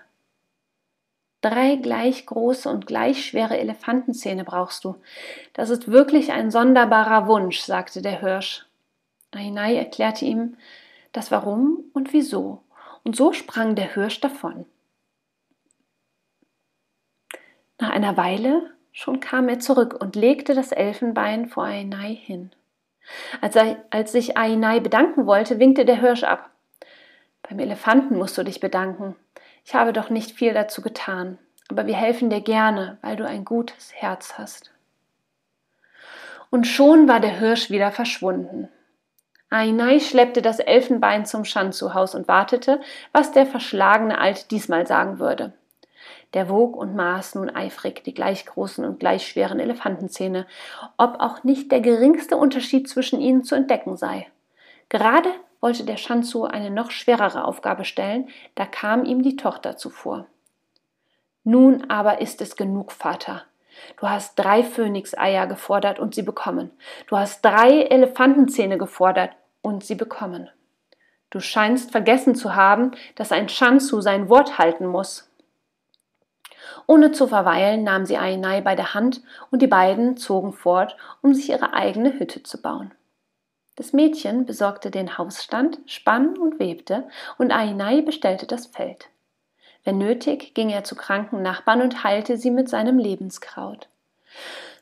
Drei 1.41 1.77
gleich 1.77 2.27
große 2.27 2.69
und 2.69 2.87
gleich 2.87 3.25
schwere 3.25 3.59
Elefantenzähne 3.59 4.45
brauchst 4.45 4.85
du. 4.85 4.97
Das 5.55 5.71
ist 5.71 5.91
wirklich 5.91 6.33
ein 6.33 6.51
sonderbarer 6.51 7.27
Wunsch, 7.27 7.61
sagte 7.61 8.03
der 8.03 8.21
Hirsch. 8.21 8.67
Ainai 9.33 9.77
erklärte 9.77 10.25
ihm 10.25 10.57
das 11.13 11.31
Warum 11.31 11.85
und 11.95 12.13
Wieso, 12.13 12.63
und 13.05 13.17
so 13.17 13.33
sprang 13.33 13.75
der 13.75 13.95
Hirsch 13.95 14.21
davon. 14.21 14.67
Nach 17.79 17.91
einer 17.91 18.17
Weile 18.17 18.71
schon 18.93 19.21
kam 19.21 19.49
er 19.49 19.61
zurück 19.61 19.97
und 19.99 20.17
legte 20.17 20.55
das 20.55 20.73
Elfenbein 20.73 21.49
vor 21.49 21.65
Ainai 21.65 22.15
hin. 22.15 22.51
Als, 23.41 23.57
er, 23.57 23.83
als 23.91 24.13
sich 24.13 24.37
Ainai 24.37 24.81
bedanken 24.81 25.27
wollte, 25.27 25.59
winkte 25.59 25.85
der 25.87 26.01
Hirsch 26.01 26.25
ab. 26.25 26.51
Beim 27.43 27.59
Elefanten 27.59 28.19
musst 28.19 28.37
du 28.37 28.43
dich 28.43 28.61
bedanken. 28.61 29.17
Ich 29.65 29.75
habe 29.75 29.93
doch 29.93 30.11
nicht 30.11 30.33
viel 30.33 30.55
dazu 30.55 30.83
getan, 30.83 31.39
aber 31.69 31.87
wir 31.87 31.97
helfen 31.97 32.31
dir 32.31 32.41
gerne, 32.41 32.99
weil 33.03 33.17
du 33.17 33.27
ein 33.27 33.45
gutes 33.45 33.93
Herz 33.95 34.35
hast. 34.39 34.73
Und 36.51 36.67
schon 36.67 37.09
war 37.09 37.21
der 37.21 37.39
Hirsch 37.39 37.71
wieder 37.71 37.93
verschwunden. 37.93 38.69
Ainai 39.51 39.99
schleppte 39.99 40.43
das 40.43 40.61
Elfenbein 40.61 41.27
zum 41.27 41.45
Shanzu-Haus 41.45 42.15
und 42.15 42.29
wartete, 42.29 42.81
was 43.13 43.33
der 43.33 43.47
verschlagene 43.47 44.19
Alte 44.19 44.47
diesmal 44.49 44.87
sagen 44.87 45.19
würde. 45.19 45.53
Der 46.35 46.49
wog 46.49 46.77
und 46.77 46.95
maß 46.95 47.35
nun 47.35 47.51
eifrig 47.51 48.05
die 48.05 48.15
gleich 48.15 48.47
großen 48.47 48.85
und 48.85 49.01
gleich 49.01 49.27
schweren 49.27 49.59
Elefantenzähne, 49.59 50.47
ob 50.97 51.19
auch 51.19 51.43
nicht 51.43 51.73
der 51.73 51.81
geringste 51.81 52.37
Unterschied 52.37 52.89
zwischen 52.89 53.21
ihnen 53.21 53.43
zu 53.43 53.57
entdecken 53.57 53.97
sei. 53.97 54.29
Gerade 54.89 55.29
wollte 55.61 55.85
der 55.85 55.97
Shanzu 55.97 56.45
eine 56.45 56.71
noch 56.71 56.91
schwerere 56.91 57.45
Aufgabe 57.45 57.85
stellen, 57.85 58.29
da 58.55 58.67
kam 58.67 59.05
ihm 59.05 59.23
die 59.23 59.37
Tochter 59.37 59.77
zuvor. 59.77 60.27
Nun 61.45 61.91
aber 61.91 62.21
ist 62.21 62.41
es 62.41 62.57
genug, 62.57 62.93
Vater. 62.93 63.45
Du 63.97 64.09
hast 64.09 64.39
drei 64.39 64.63
Phönixeier 64.63 65.47
gefordert 65.47 65.99
und 65.99 66.15
sie 66.15 66.23
bekommen. 66.23 66.71
Du 67.07 67.17
hast 67.17 67.45
drei 67.45 67.83
Elefantenzähne 67.83 68.79
gefordert 68.79 69.31
und 69.63 69.85
sie 69.85 69.95
bekommen. 69.95 70.51
Du 71.31 71.41
scheinst 71.41 71.93
vergessen 71.93 72.35
zu 72.35 72.55
haben, 72.55 72.91
dass 73.15 73.33
ein 73.33 73.49
Shanzu 73.49 74.01
sein 74.01 74.29
Wort 74.29 74.59
halten 74.59 74.87
muss. 74.87 75.31
Ohne 76.87 77.13
zu 77.13 77.29
verweilen 77.29 77.85
nahm 77.85 78.05
sie 78.05 78.19
Ainai 78.19 78.61
bei 78.61 78.75
der 78.75 78.95
Hand 78.95 79.23
und 79.51 79.63
die 79.63 79.67
beiden 79.67 80.17
zogen 80.17 80.53
fort, 80.53 80.97
um 81.23 81.35
sich 81.35 81.49
ihre 81.51 81.73
eigene 81.73 82.19
Hütte 82.19 82.43
zu 82.43 82.61
bauen. 82.61 82.93
Das 83.81 83.95
Mädchen 83.95 84.45
besorgte 84.45 84.91
den 84.91 85.17
Hausstand, 85.17 85.79
spann 85.87 86.37
und 86.37 86.59
webte, 86.59 87.09
und 87.39 87.51
Ainai 87.51 88.03
bestellte 88.03 88.47
das 88.47 88.67
Feld. 88.67 89.09
Wenn 89.85 89.97
nötig, 89.97 90.53
ging 90.53 90.69
er 90.69 90.85
zu 90.85 90.95
kranken 90.95 91.41
Nachbarn 91.41 91.81
und 91.81 92.05
heilte 92.05 92.37
sie 92.37 92.51
mit 92.51 92.69
seinem 92.69 92.99
Lebenskraut. 92.99 93.89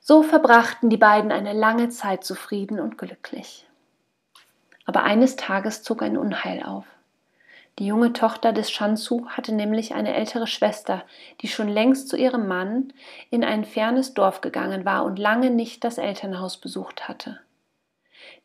So 0.01 0.25
verbrachten 0.25 0.91
die 0.91 0.97
beiden 0.97 1.31
eine 1.31 1.53
lange 1.53 1.91
Zeit 1.91 2.25
zufrieden 2.25 2.81
und 2.81 2.99
glücklich. 2.99 3.69
Aber 4.85 5.05
eines 5.05 5.37
Tages 5.37 5.85
zog 5.85 6.03
ein 6.03 6.19
Unheil 6.19 6.65
auf. 6.65 6.85
Die 7.79 7.87
junge 7.87 8.13
Tochter 8.13 8.53
des 8.53 8.69
Shansu 8.69 9.29
hatte 9.29 9.55
nämlich 9.55 9.95
eine 9.95 10.17
ältere 10.17 10.49
Schwester, 10.49 11.05
die 11.41 11.47
schon 11.47 11.69
längst 11.69 12.09
zu 12.09 12.17
ihrem 12.17 12.49
Mann 12.49 12.93
in 13.31 13.45
ein 13.45 13.65
fernes 13.65 14.15
Dorf 14.15 14.41
gegangen 14.41 14.85
war 14.85 15.05
und 15.05 15.21
lange 15.21 15.51
nicht 15.51 15.85
das 15.85 15.99
Elternhaus 15.99 16.57
besucht 16.57 17.07
hatte. 17.07 17.39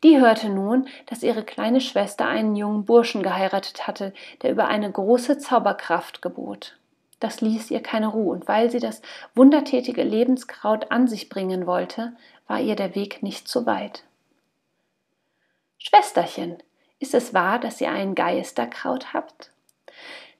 Die 0.04 0.20
hörte 0.20 0.50
nun, 0.50 0.86
dass 1.06 1.22
ihre 1.22 1.42
kleine 1.42 1.80
Schwester 1.80 2.26
einen 2.26 2.56
jungen 2.56 2.84
Burschen 2.84 3.22
geheiratet 3.22 3.86
hatte, 3.86 4.12
der 4.42 4.50
über 4.50 4.68
eine 4.68 4.92
große 4.92 5.38
Zauberkraft 5.38 6.20
gebot. 6.20 6.76
Das 7.20 7.40
ließ 7.40 7.70
ihr 7.70 7.80
keine 7.80 8.08
Ruhe, 8.08 8.34
und 8.34 8.46
weil 8.46 8.70
sie 8.70 8.80
das 8.80 9.00
wundertätige 9.34 10.02
Lebenskraut 10.02 10.90
an 10.90 11.08
sich 11.08 11.30
bringen 11.30 11.66
wollte, 11.66 12.12
war 12.46 12.60
ihr 12.60 12.76
der 12.76 12.94
Weg 12.94 13.22
nicht 13.22 13.48
so 13.48 13.64
weit. 13.64 14.04
Schwesterchen, 15.78 16.58
ist 16.98 17.14
es 17.14 17.32
wahr, 17.32 17.58
dass 17.58 17.80
ihr 17.80 17.90
ein 17.90 18.14
Geisterkraut 18.14 19.14
habt? 19.14 19.52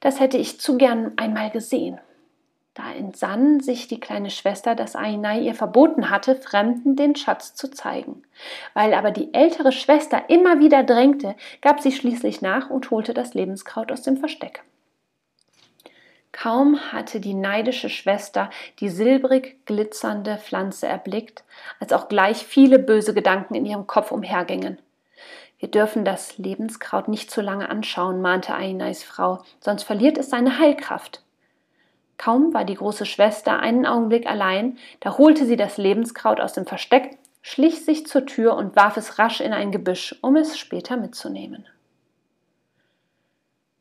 Das 0.00 0.20
hätte 0.20 0.37
ich 0.37 0.61
zu 0.61 0.77
gern 0.77 1.12
einmal 1.16 1.50
gesehen. 1.50 1.98
Da 2.75 2.93
entsann 2.93 3.61
sich 3.61 3.87
die 3.87 4.01
kleine 4.01 4.31
Schwester, 4.31 4.75
dass 4.75 4.97
Ainai 4.97 5.41
ihr 5.41 5.55
verboten 5.55 6.11
hatte, 6.11 6.35
Fremden 6.35 6.97
den 6.97 7.15
Schatz 7.15 7.55
zu 7.55 7.71
zeigen. 7.71 8.25
Weil 8.75 8.95
aber 8.95 9.13
die 9.13 9.33
ältere 9.33 9.71
Schwester 9.71 10.25
immer 10.29 10.59
wieder 10.59 10.83
drängte, 10.83 11.37
gab 11.63 11.81
sie 11.81 11.93
schließlich 11.93 12.43
nach 12.43 12.71
und 12.71 12.91
holte 12.91 13.15
das 13.15 13.33
Lebenskraut 13.33 13.93
aus 13.93 14.03
dem 14.03 14.17
Versteck. 14.17 14.65
Kaum 16.33 16.81
hatte 16.91 17.21
die 17.21 17.33
neidische 17.35 17.89
Schwester 17.89 18.51
die 18.81 18.89
silbrig 18.89 19.65
glitzernde 19.67 20.37
Pflanze 20.39 20.89
erblickt, 20.89 21.45
als 21.79 21.93
auch 21.93 22.09
gleich 22.09 22.45
viele 22.45 22.81
böse 22.81 23.15
Gedanken 23.15 23.55
in 23.55 23.67
ihrem 23.67 23.87
Kopf 23.87 24.11
umhergingen. 24.11 24.79
Wir 25.61 25.71
dürfen 25.71 26.05
das 26.05 26.37
Lebenskraut 26.39 27.07
nicht 27.07 27.31
zu 27.31 27.41
lange 27.41 27.71
anschauen, 27.71 28.21
mahnte 28.21 28.53
Ainais 28.53 29.05
Frau, 29.05 29.45
sonst 29.61 29.85
verliert 29.85 30.19
es 30.19 30.29
seine 30.29 30.59
Heilkraft. 30.59 31.24
Kaum 32.16 32.55
war 32.55 32.64
die 32.64 32.74
große 32.74 33.07
Schwester 33.07 33.59
einen 33.59 33.87
Augenblick 33.87 34.27
allein, 34.27 34.79
da 35.00 35.18
holte 35.18 35.46
sie 35.46 35.57
das 35.57 35.77
Lebenskraut 35.77 36.40
aus 36.40 36.53
dem 36.53 36.66
Versteck, 36.66 37.18
schlich 37.42 37.85
sich 37.85 38.07
zur 38.07 38.24
Tür 38.27 38.57
und 38.57 38.77
warf 38.77 38.96
es 38.96 39.18
rasch 39.18 39.40
in 39.40 39.53
ein 39.53 39.72
Gebüsch, 39.72 40.16
um 40.22 40.37
es 40.37 40.59
später 40.59 40.96
mitzunehmen. 40.96 41.66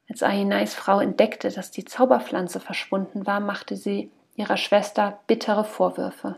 Als 0.09 0.21
Ainais 0.21 0.75
Frau 0.75 0.99
entdeckte, 0.99 1.49
dass 1.49 1.71
die 1.71 1.85
Zauberpflanze 1.85 2.59
verschwunden 2.59 3.25
war, 3.25 3.39
machte 3.39 3.75
sie 3.75 4.11
ihrer 4.35 4.57
Schwester 4.57 5.19
bittere 5.27 5.63
Vorwürfe. 5.63 6.35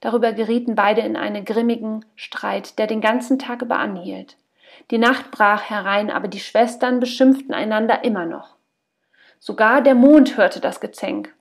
Darüber 0.00 0.32
gerieten 0.32 0.74
beide 0.74 1.00
in 1.00 1.16
einen 1.16 1.44
grimmigen 1.44 2.04
Streit, 2.14 2.78
der 2.78 2.86
den 2.86 3.00
ganzen 3.00 3.38
Tag 3.38 3.62
über 3.62 3.78
anhielt. 3.78 4.36
Die 4.90 4.98
Nacht 4.98 5.30
brach 5.30 5.68
herein, 5.70 6.10
aber 6.10 6.28
die 6.28 6.40
Schwestern 6.40 7.00
beschimpften 7.00 7.54
einander 7.54 8.04
immer 8.04 8.26
noch. 8.26 8.53
Sogar 9.46 9.82
der 9.82 9.94
Mond 9.94 10.38
hörte 10.38 10.58
das 10.58 10.80
Gezänk. 10.80 11.34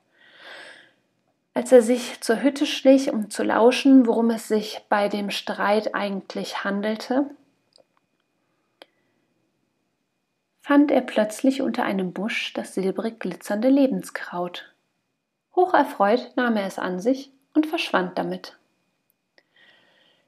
Als 1.54 1.72
er 1.72 1.82
sich 1.82 2.20
zur 2.20 2.44
Hütte 2.44 2.66
schlich, 2.66 3.14
um 3.14 3.30
zu 3.30 3.44
lauschen, 3.44 4.06
worum 4.06 4.30
es 4.30 4.50
sich 4.50 4.82
bei 4.90 5.08
dem 5.08 5.30
Streit 5.30 5.96
eigentlich 5.96 6.66
handelte, 6.66 7.30
fand 10.60 10.92
er 10.92 11.00
plötzlich 11.00 11.62
unter 11.62 11.86
einem 11.86 12.12
Busch 12.12 12.52
das 12.52 12.74
silbrig 12.74 13.22
glitzernde 13.22 13.70
Lebenskraut. 13.70 14.74
Hocherfreut 15.56 16.34
nahm 16.36 16.58
er 16.58 16.68
es 16.68 16.80
an 16.80 17.00
sich 17.00 17.32
und 17.54 17.68
verschwand 17.68 18.18
damit. 18.18 18.58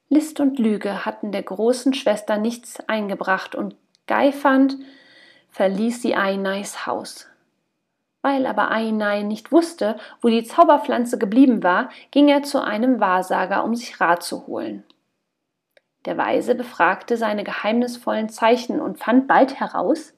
List 0.08 0.40
und 0.40 0.60
Lüge 0.60 1.06
hatten 1.06 1.34
der 1.34 1.44
großen 1.44 1.94
Schwester 1.94 2.38
nichts 2.38 2.80
eingebracht, 2.88 3.54
und 3.54 3.76
geifernd 4.08 4.78
verließ 5.50 6.02
sie 6.02 6.16
Ainais 6.16 6.86
Haus. 6.86 7.28
Weil 8.26 8.48
aber 8.48 8.72
Ainai 8.72 9.22
nicht 9.22 9.52
wusste, 9.52 9.98
wo 10.20 10.30
die 10.30 10.44
Zauberpflanze 10.44 11.20
geblieben 11.20 11.62
war, 11.62 11.90
ging 12.10 12.28
er 12.28 12.42
zu 12.42 12.60
einem 12.60 13.00
Wahrsager, 13.00 13.64
um 13.64 13.76
sich 13.76 14.02
Rat 14.02 14.24
zu 14.24 14.48
holen. 14.48 14.84
Der 16.06 16.18
Weise 16.18 16.56
befragte 16.56 17.18
seine 17.18 17.44
geheimnisvollen 17.44 18.30
Zeichen 18.30 18.82
und 18.82 18.98
fand 18.98 19.28
bald 19.28 19.60
heraus, 19.60 20.16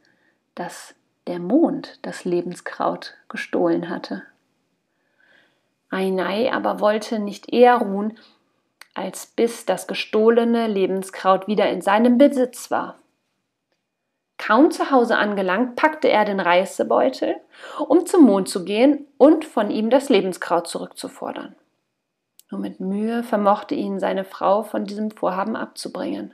dass 0.56 0.96
der 1.28 1.40
Mond 1.40 2.00
das 2.04 2.24
Lebenskraut 2.24 3.16
gestohlen 3.28 3.90
hatte. 3.90 4.24
Ainai 5.90 6.50
aber 6.54 6.80
wollte 6.80 7.20
nicht 7.20 7.52
eher 7.52 7.76
ruhen, 7.76 8.18
als 8.94 9.26
bis 9.26 9.66
das 9.66 9.86
gestohlene 9.86 10.68
Lebenskraut 10.68 11.50
wieder 11.50 11.70
in 11.70 11.82
seinem 11.82 12.18
Besitz 12.18 12.72
war. 12.72 13.00
Kaum 14.38 14.72
zu 14.72 14.92
Hause 14.92 15.18
angelangt, 15.18 15.76
packte 15.76 16.10
er 16.10 16.24
den 16.26 16.40
Reisebeutel, 16.40 17.36
um 17.88 18.06
zum 18.06 18.24
Mond 18.26 18.50
zu 18.50 18.64
gehen 18.66 19.08
und 19.18 19.46
von 19.46 19.72
ihm 19.72 19.90
das 19.90 20.10
Lebenskraut 20.10 20.68
zurückzufordern. 20.68 21.56
Nur 22.50 22.62
mit 22.62 22.80
Mühe 22.80 23.24
vermochte 23.24 23.76
ihn 23.76 24.00
seine 24.00 24.24
Frau 24.24 24.64
von 24.64 24.86
diesem 24.86 25.12
Vorhaben 25.12 25.56
abzubringen. 25.56 26.34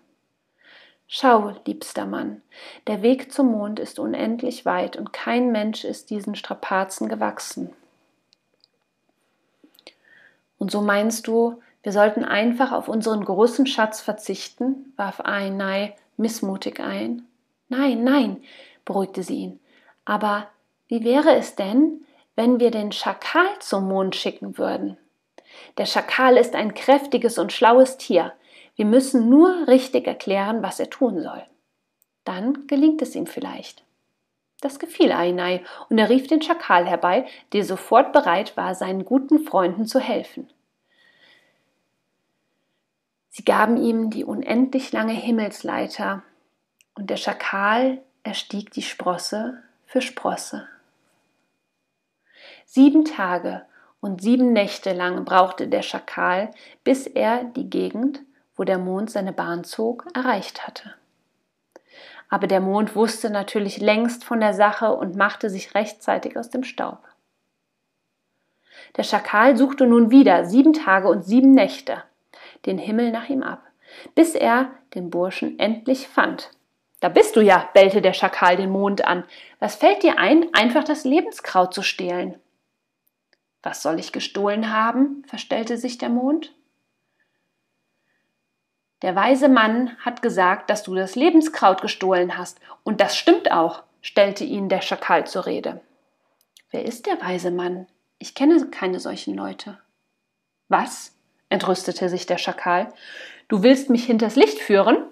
Schau, 1.08 1.54
liebster 1.66 2.06
Mann, 2.06 2.42
der 2.88 3.02
Weg 3.02 3.32
zum 3.32 3.52
Mond 3.52 3.80
ist 3.80 4.00
unendlich 4.00 4.66
weit 4.66 4.96
und 4.96 5.14
kein 5.14 5.52
Mensch 5.52 5.84
ist 5.84 6.10
diesen 6.10 6.36
Strapazen 6.36 7.08
gewachsen. 7.08 7.74
Und 10.58 10.72
so 10.72 10.82
meinst 10.82 11.28
du, 11.28 11.62
wir 11.84 11.92
sollten 11.92 12.24
einfach 12.24 12.72
auf 12.72 12.88
unseren 12.88 13.26
großen 13.26 13.68
Schatz 13.68 14.02
verzichten? 14.02 14.94
warf 14.96 15.20
Ainai 15.20 15.96
missmutig 16.18 16.80
ein. 16.80 17.28
Nein, 17.70 18.04
nein, 18.04 18.44
beruhigte 18.86 19.24
sie 19.24 19.38
ihn. 19.38 19.60
Aber 20.06 20.50
wie 20.88 21.04
wäre 21.04 21.36
es 21.36 21.56
denn, 21.56 22.06
wenn 22.36 22.60
wir 22.60 22.72
den 22.72 22.92
Schakal 22.92 23.48
zum 23.60 23.88
Mond 23.88 24.16
schicken 24.16 24.58
würden? 24.58 24.98
Der 25.78 25.86
Schakal 25.86 26.38
ist 26.38 26.56
ein 26.56 26.74
kräftiges 26.74 27.38
und 27.38 27.54
schlaues 27.54 27.98
Tier. 27.98 28.34
Wir 28.76 28.86
müssen 28.86 29.30
nur 29.30 29.68
richtig 29.68 30.08
erklären, 30.08 30.64
was 30.64 30.80
er 30.80 30.90
tun 30.90 31.22
soll. 31.22 31.44
Dann 32.24 32.68
gelingt 32.68 33.02
es 33.02 33.16
ihm 33.16 33.28
vielleicht. 33.28 33.84
Das 34.62 34.80
gefiel 34.80 35.12
Ainai, 35.12 35.62
und 35.90 35.98
er 35.98 36.10
rief 36.10 36.28
den 36.28 36.42
Schakal 36.42 36.88
herbei, 36.88 37.26
der 37.52 37.66
sofort 37.66 38.14
bereit 38.14 38.56
war, 38.56 38.76
seinen 38.76 39.04
guten 39.04 39.40
Freunden 39.40 39.86
zu 39.86 40.00
helfen. 40.00 40.50
Sie 43.30 43.44
gaben 43.44 43.78
ihm 43.78 44.10
die 44.10 44.24
unendlich 44.24 44.92
lange 44.92 45.14
Himmelsleiter, 45.14 46.24
und 46.96 47.10
der 47.10 47.18
Schakal 47.18 48.02
erstieg 48.24 48.72
die 48.72 48.82
Sprosse 48.82 49.62
für 49.86 50.02
Sprosse. 50.02 50.68
Sieben 52.66 53.06
Tage 53.06 53.66
und 54.00 54.22
sieben 54.22 54.54
Nächte 54.54 54.94
lang 54.94 55.26
brauchte 55.26 55.68
der 55.68 55.82
Schakal, 55.82 56.52
bis 56.84 57.08
er 57.08 57.44
die 57.44 57.70
Gegend, 57.70 58.22
wo 58.56 58.64
der 58.64 58.78
Mond 58.78 59.12
seine 59.12 59.34
Bahn 59.34 59.64
zog, 59.64 60.06
erreicht 60.14 60.68
hatte. 60.68 60.94
Aber 62.30 62.48
der 62.48 62.62
Mond 62.62 62.96
wusste 62.96 63.30
natürlich 63.30 63.80
längst 63.80 64.24
von 64.24 64.40
der 64.40 64.54
Sache 64.54 64.94
und 64.94 65.16
machte 65.16 65.50
sich 65.50 65.76
rechtzeitig 65.76 66.38
aus 66.38 66.50
dem 66.50 66.64
Staub. 66.64 67.00
Der 68.98 69.04
Schakal 69.04 69.56
suchte 69.56 69.86
nun 69.86 70.12
wieder 70.12 70.46
sieben 70.46 70.74
Tage 70.74 71.08
und 71.08 71.24
sieben 71.24 71.52
Nächte 71.52 72.04
den 72.66 72.78
Himmel 72.78 73.12
nach 73.12 73.30
ihm 73.30 73.44
ab, 73.44 73.62
bis 74.16 74.36
er 74.36 74.72
den 74.96 75.10
Burschen 75.10 75.60
endlich 75.60 76.08
fand. 76.08 76.52
Da 77.04 77.10
bist 77.10 77.36
du 77.36 77.42
ja, 77.42 77.70
bellte 77.74 78.02
der 78.02 78.14
Schakal 78.14 78.56
den 78.56 78.70
Mond 78.70 79.04
an. 79.04 79.26
Was 79.60 79.76
fällt 79.76 80.04
dir 80.04 80.20
ein, 80.20 80.48
einfach 80.54 80.86
das 80.86 81.04
Lebenskraut 81.04 81.74
zu 81.74 81.82
stehlen? 81.82 82.40
Was 83.62 83.84
soll 83.84 84.00
ich 84.00 84.14
gestohlen 84.14 84.72
haben? 84.72 85.26
verstellte 85.28 85.76
sich 85.76 85.98
der 85.98 86.08
Mond. 86.08 86.56
Der 89.02 89.18
weise 89.18 89.50
Mann 89.50 89.98
hat 90.00 90.22
gesagt, 90.22 90.70
dass 90.70 90.84
du 90.84 90.96
das 90.96 91.16
Lebenskraut 91.16 91.82
gestohlen 91.82 92.38
hast, 92.38 92.62
und 92.86 93.02
das 93.02 93.18
stimmt 93.18 93.52
auch, 93.52 93.84
stellte 94.02 94.46
ihn 94.46 94.70
der 94.70 94.80
Schakal 94.80 95.28
zur 95.28 95.46
Rede. 95.46 95.82
Wer 96.72 96.86
ist 96.86 97.06
der 97.06 97.20
weise 97.20 97.52
Mann? 97.52 97.88
Ich 98.18 98.34
kenne 98.34 98.66
keine 98.68 99.02
solchen 99.02 99.36
Leute. 99.36 99.78
Was? 100.70 101.14
entrüstete 101.50 102.08
sich 102.08 102.28
der 102.28 102.38
Schakal. 102.38 102.94
Du 103.50 103.62
willst 103.62 103.90
mich 103.90 104.06
hinters 104.06 104.38
Licht 104.38 104.60
führen? 104.60 105.10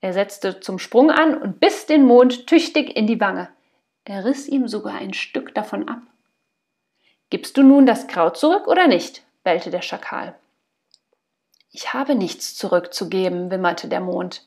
Er 0.00 0.12
setzte 0.12 0.60
zum 0.60 0.78
Sprung 0.78 1.10
an 1.10 1.36
und 1.36 1.60
biss 1.60 1.86
den 1.86 2.04
Mond 2.04 2.46
tüchtig 2.46 2.96
in 2.96 3.06
die 3.06 3.20
Wange. 3.20 3.48
Er 4.04 4.24
riss 4.24 4.48
ihm 4.48 4.66
sogar 4.66 4.94
ein 4.94 5.12
Stück 5.12 5.54
davon 5.54 5.88
ab. 5.88 6.00
Gibst 7.28 7.56
du 7.56 7.62
nun 7.62 7.86
das 7.86 8.06
Kraut 8.06 8.36
zurück 8.36 8.66
oder 8.66 8.86
nicht? 8.86 9.22
bellte 9.44 9.70
der 9.70 9.82
Schakal. 9.82 10.34
Ich 11.70 11.94
habe 11.94 12.14
nichts 12.14 12.56
zurückzugeben, 12.56 13.50
wimmerte 13.50 13.88
der 13.88 14.00
Mond. 14.00 14.46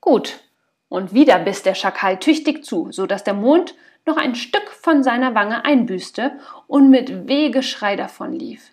Gut, 0.00 0.40
und 0.88 1.14
wieder 1.14 1.38
biss 1.38 1.62
der 1.62 1.76
Schakal 1.76 2.18
tüchtig 2.18 2.64
zu, 2.64 2.90
so 2.90 3.06
dass 3.06 3.22
der 3.22 3.34
Mond 3.34 3.74
noch 4.04 4.16
ein 4.16 4.34
Stück 4.34 4.68
von 4.70 5.04
seiner 5.04 5.34
Wange 5.34 5.64
einbüßte 5.64 6.38
und 6.66 6.90
mit 6.90 7.28
Wehgeschrei 7.28 7.94
davonlief. 7.94 8.71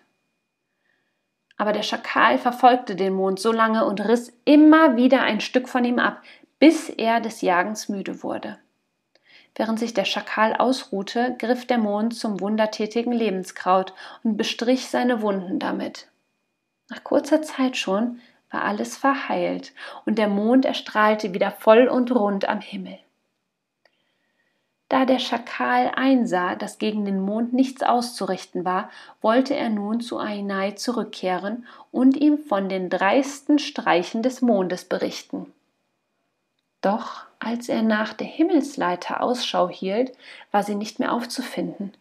Aber 1.60 1.72
der 1.72 1.82
Schakal 1.82 2.38
verfolgte 2.38 2.96
den 2.96 3.12
Mond 3.12 3.38
so 3.38 3.52
lange 3.52 3.84
und 3.84 4.00
riss 4.00 4.32
immer 4.46 4.96
wieder 4.96 5.20
ein 5.20 5.42
Stück 5.42 5.68
von 5.68 5.84
ihm 5.84 5.98
ab, 5.98 6.22
bis 6.58 6.88
er 6.88 7.20
des 7.20 7.42
Jagens 7.42 7.90
müde 7.90 8.22
wurde. 8.22 8.56
Während 9.54 9.78
sich 9.78 9.92
der 9.92 10.06
Schakal 10.06 10.56
ausruhte, 10.56 11.36
griff 11.38 11.66
der 11.66 11.76
Mond 11.76 12.16
zum 12.16 12.40
wundertätigen 12.40 13.12
Lebenskraut 13.12 13.92
und 14.22 14.38
bestrich 14.38 14.88
seine 14.88 15.20
Wunden 15.20 15.58
damit. 15.58 16.08
Nach 16.88 17.04
kurzer 17.04 17.42
Zeit 17.42 17.76
schon 17.76 18.22
war 18.50 18.64
alles 18.64 18.96
verheilt 18.96 19.74
und 20.06 20.16
der 20.16 20.28
Mond 20.28 20.64
erstrahlte 20.64 21.34
wieder 21.34 21.50
voll 21.50 21.88
und 21.88 22.10
rund 22.10 22.48
am 22.48 22.62
Himmel. 22.62 22.98
Da 24.90 25.04
der 25.04 25.20
Schakal 25.20 25.92
einsah, 25.94 26.56
dass 26.56 26.78
gegen 26.78 27.04
den 27.04 27.20
Mond 27.20 27.52
nichts 27.52 27.80
auszurichten 27.80 28.64
war, 28.64 28.90
wollte 29.22 29.54
er 29.54 29.70
nun 29.70 30.00
zu 30.00 30.18
Ainai 30.18 30.72
zurückkehren 30.72 31.64
und 31.92 32.16
ihm 32.16 32.38
von 32.38 32.68
den 32.68 32.90
dreisten 32.90 33.60
Streichen 33.60 34.24
des 34.24 34.42
Mondes 34.42 34.84
berichten. 34.84 35.46
Doch 36.80 37.22
als 37.38 37.68
er 37.68 37.82
nach 37.82 38.12
der 38.14 38.26
Himmelsleiter 38.26 39.22
Ausschau 39.22 39.68
hielt, 39.68 40.12
war 40.50 40.64
sie 40.64 40.74
nicht 40.74 40.98
mehr 40.98 41.12
aufzufinden. 41.12 41.92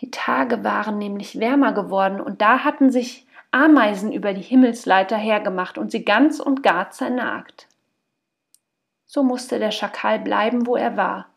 Die 0.00 0.10
Tage 0.10 0.64
waren 0.64 0.98
nämlich 0.98 1.38
wärmer 1.38 1.72
geworden 1.72 2.20
und 2.20 2.42
da 2.42 2.64
hatten 2.64 2.90
sich 2.90 3.24
Ameisen 3.52 4.12
über 4.12 4.34
die 4.34 4.42
Himmelsleiter 4.42 5.16
hergemacht 5.16 5.78
und 5.78 5.92
sie 5.92 6.04
ganz 6.04 6.40
und 6.40 6.64
gar 6.64 6.90
zernagt. 6.90 7.68
So 9.10 9.24
musste 9.24 9.58
der 9.58 9.72
Schakal 9.72 10.20
bleiben, 10.20 10.68
wo 10.68 10.76
er 10.76 10.96
war. 10.96 11.30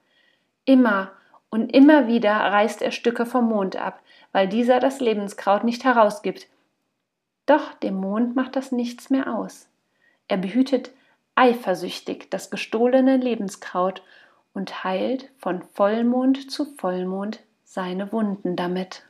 Immer 0.63 1.11
und 1.49 1.73
immer 1.73 2.05
wieder 2.05 2.33
reißt 2.33 2.83
er 2.83 2.91
Stücke 2.91 3.25
vom 3.25 3.49
Mond 3.49 3.77
ab, 3.77 3.99
weil 4.31 4.47
dieser 4.47 4.79
das 4.79 4.99
Lebenskraut 4.99 5.63
nicht 5.63 5.83
herausgibt. 5.83 6.45
Doch 7.47 7.73
dem 7.73 7.95
Mond 7.95 8.35
macht 8.35 8.55
das 8.55 8.71
nichts 8.71 9.09
mehr 9.09 9.33
aus. 9.35 9.67
Er 10.27 10.37
behütet 10.37 10.91
eifersüchtig 11.33 12.29
das 12.29 12.51
gestohlene 12.51 13.17
Lebenskraut 13.17 14.03
und 14.53 14.83
heilt 14.83 15.31
von 15.39 15.63
Vollmond 15.63 16.51
zu 16.51 16.65
Vollmond 16.75 17.39
seine 17.63 18.11
Wunden 18.11 18.55
damit. 18.55 19.03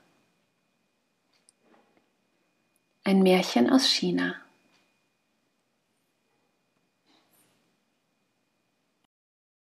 Ein 3.04 3.24
Märchen 3.24 3.70
aus 3.70 3.86
China. 3.90 4.36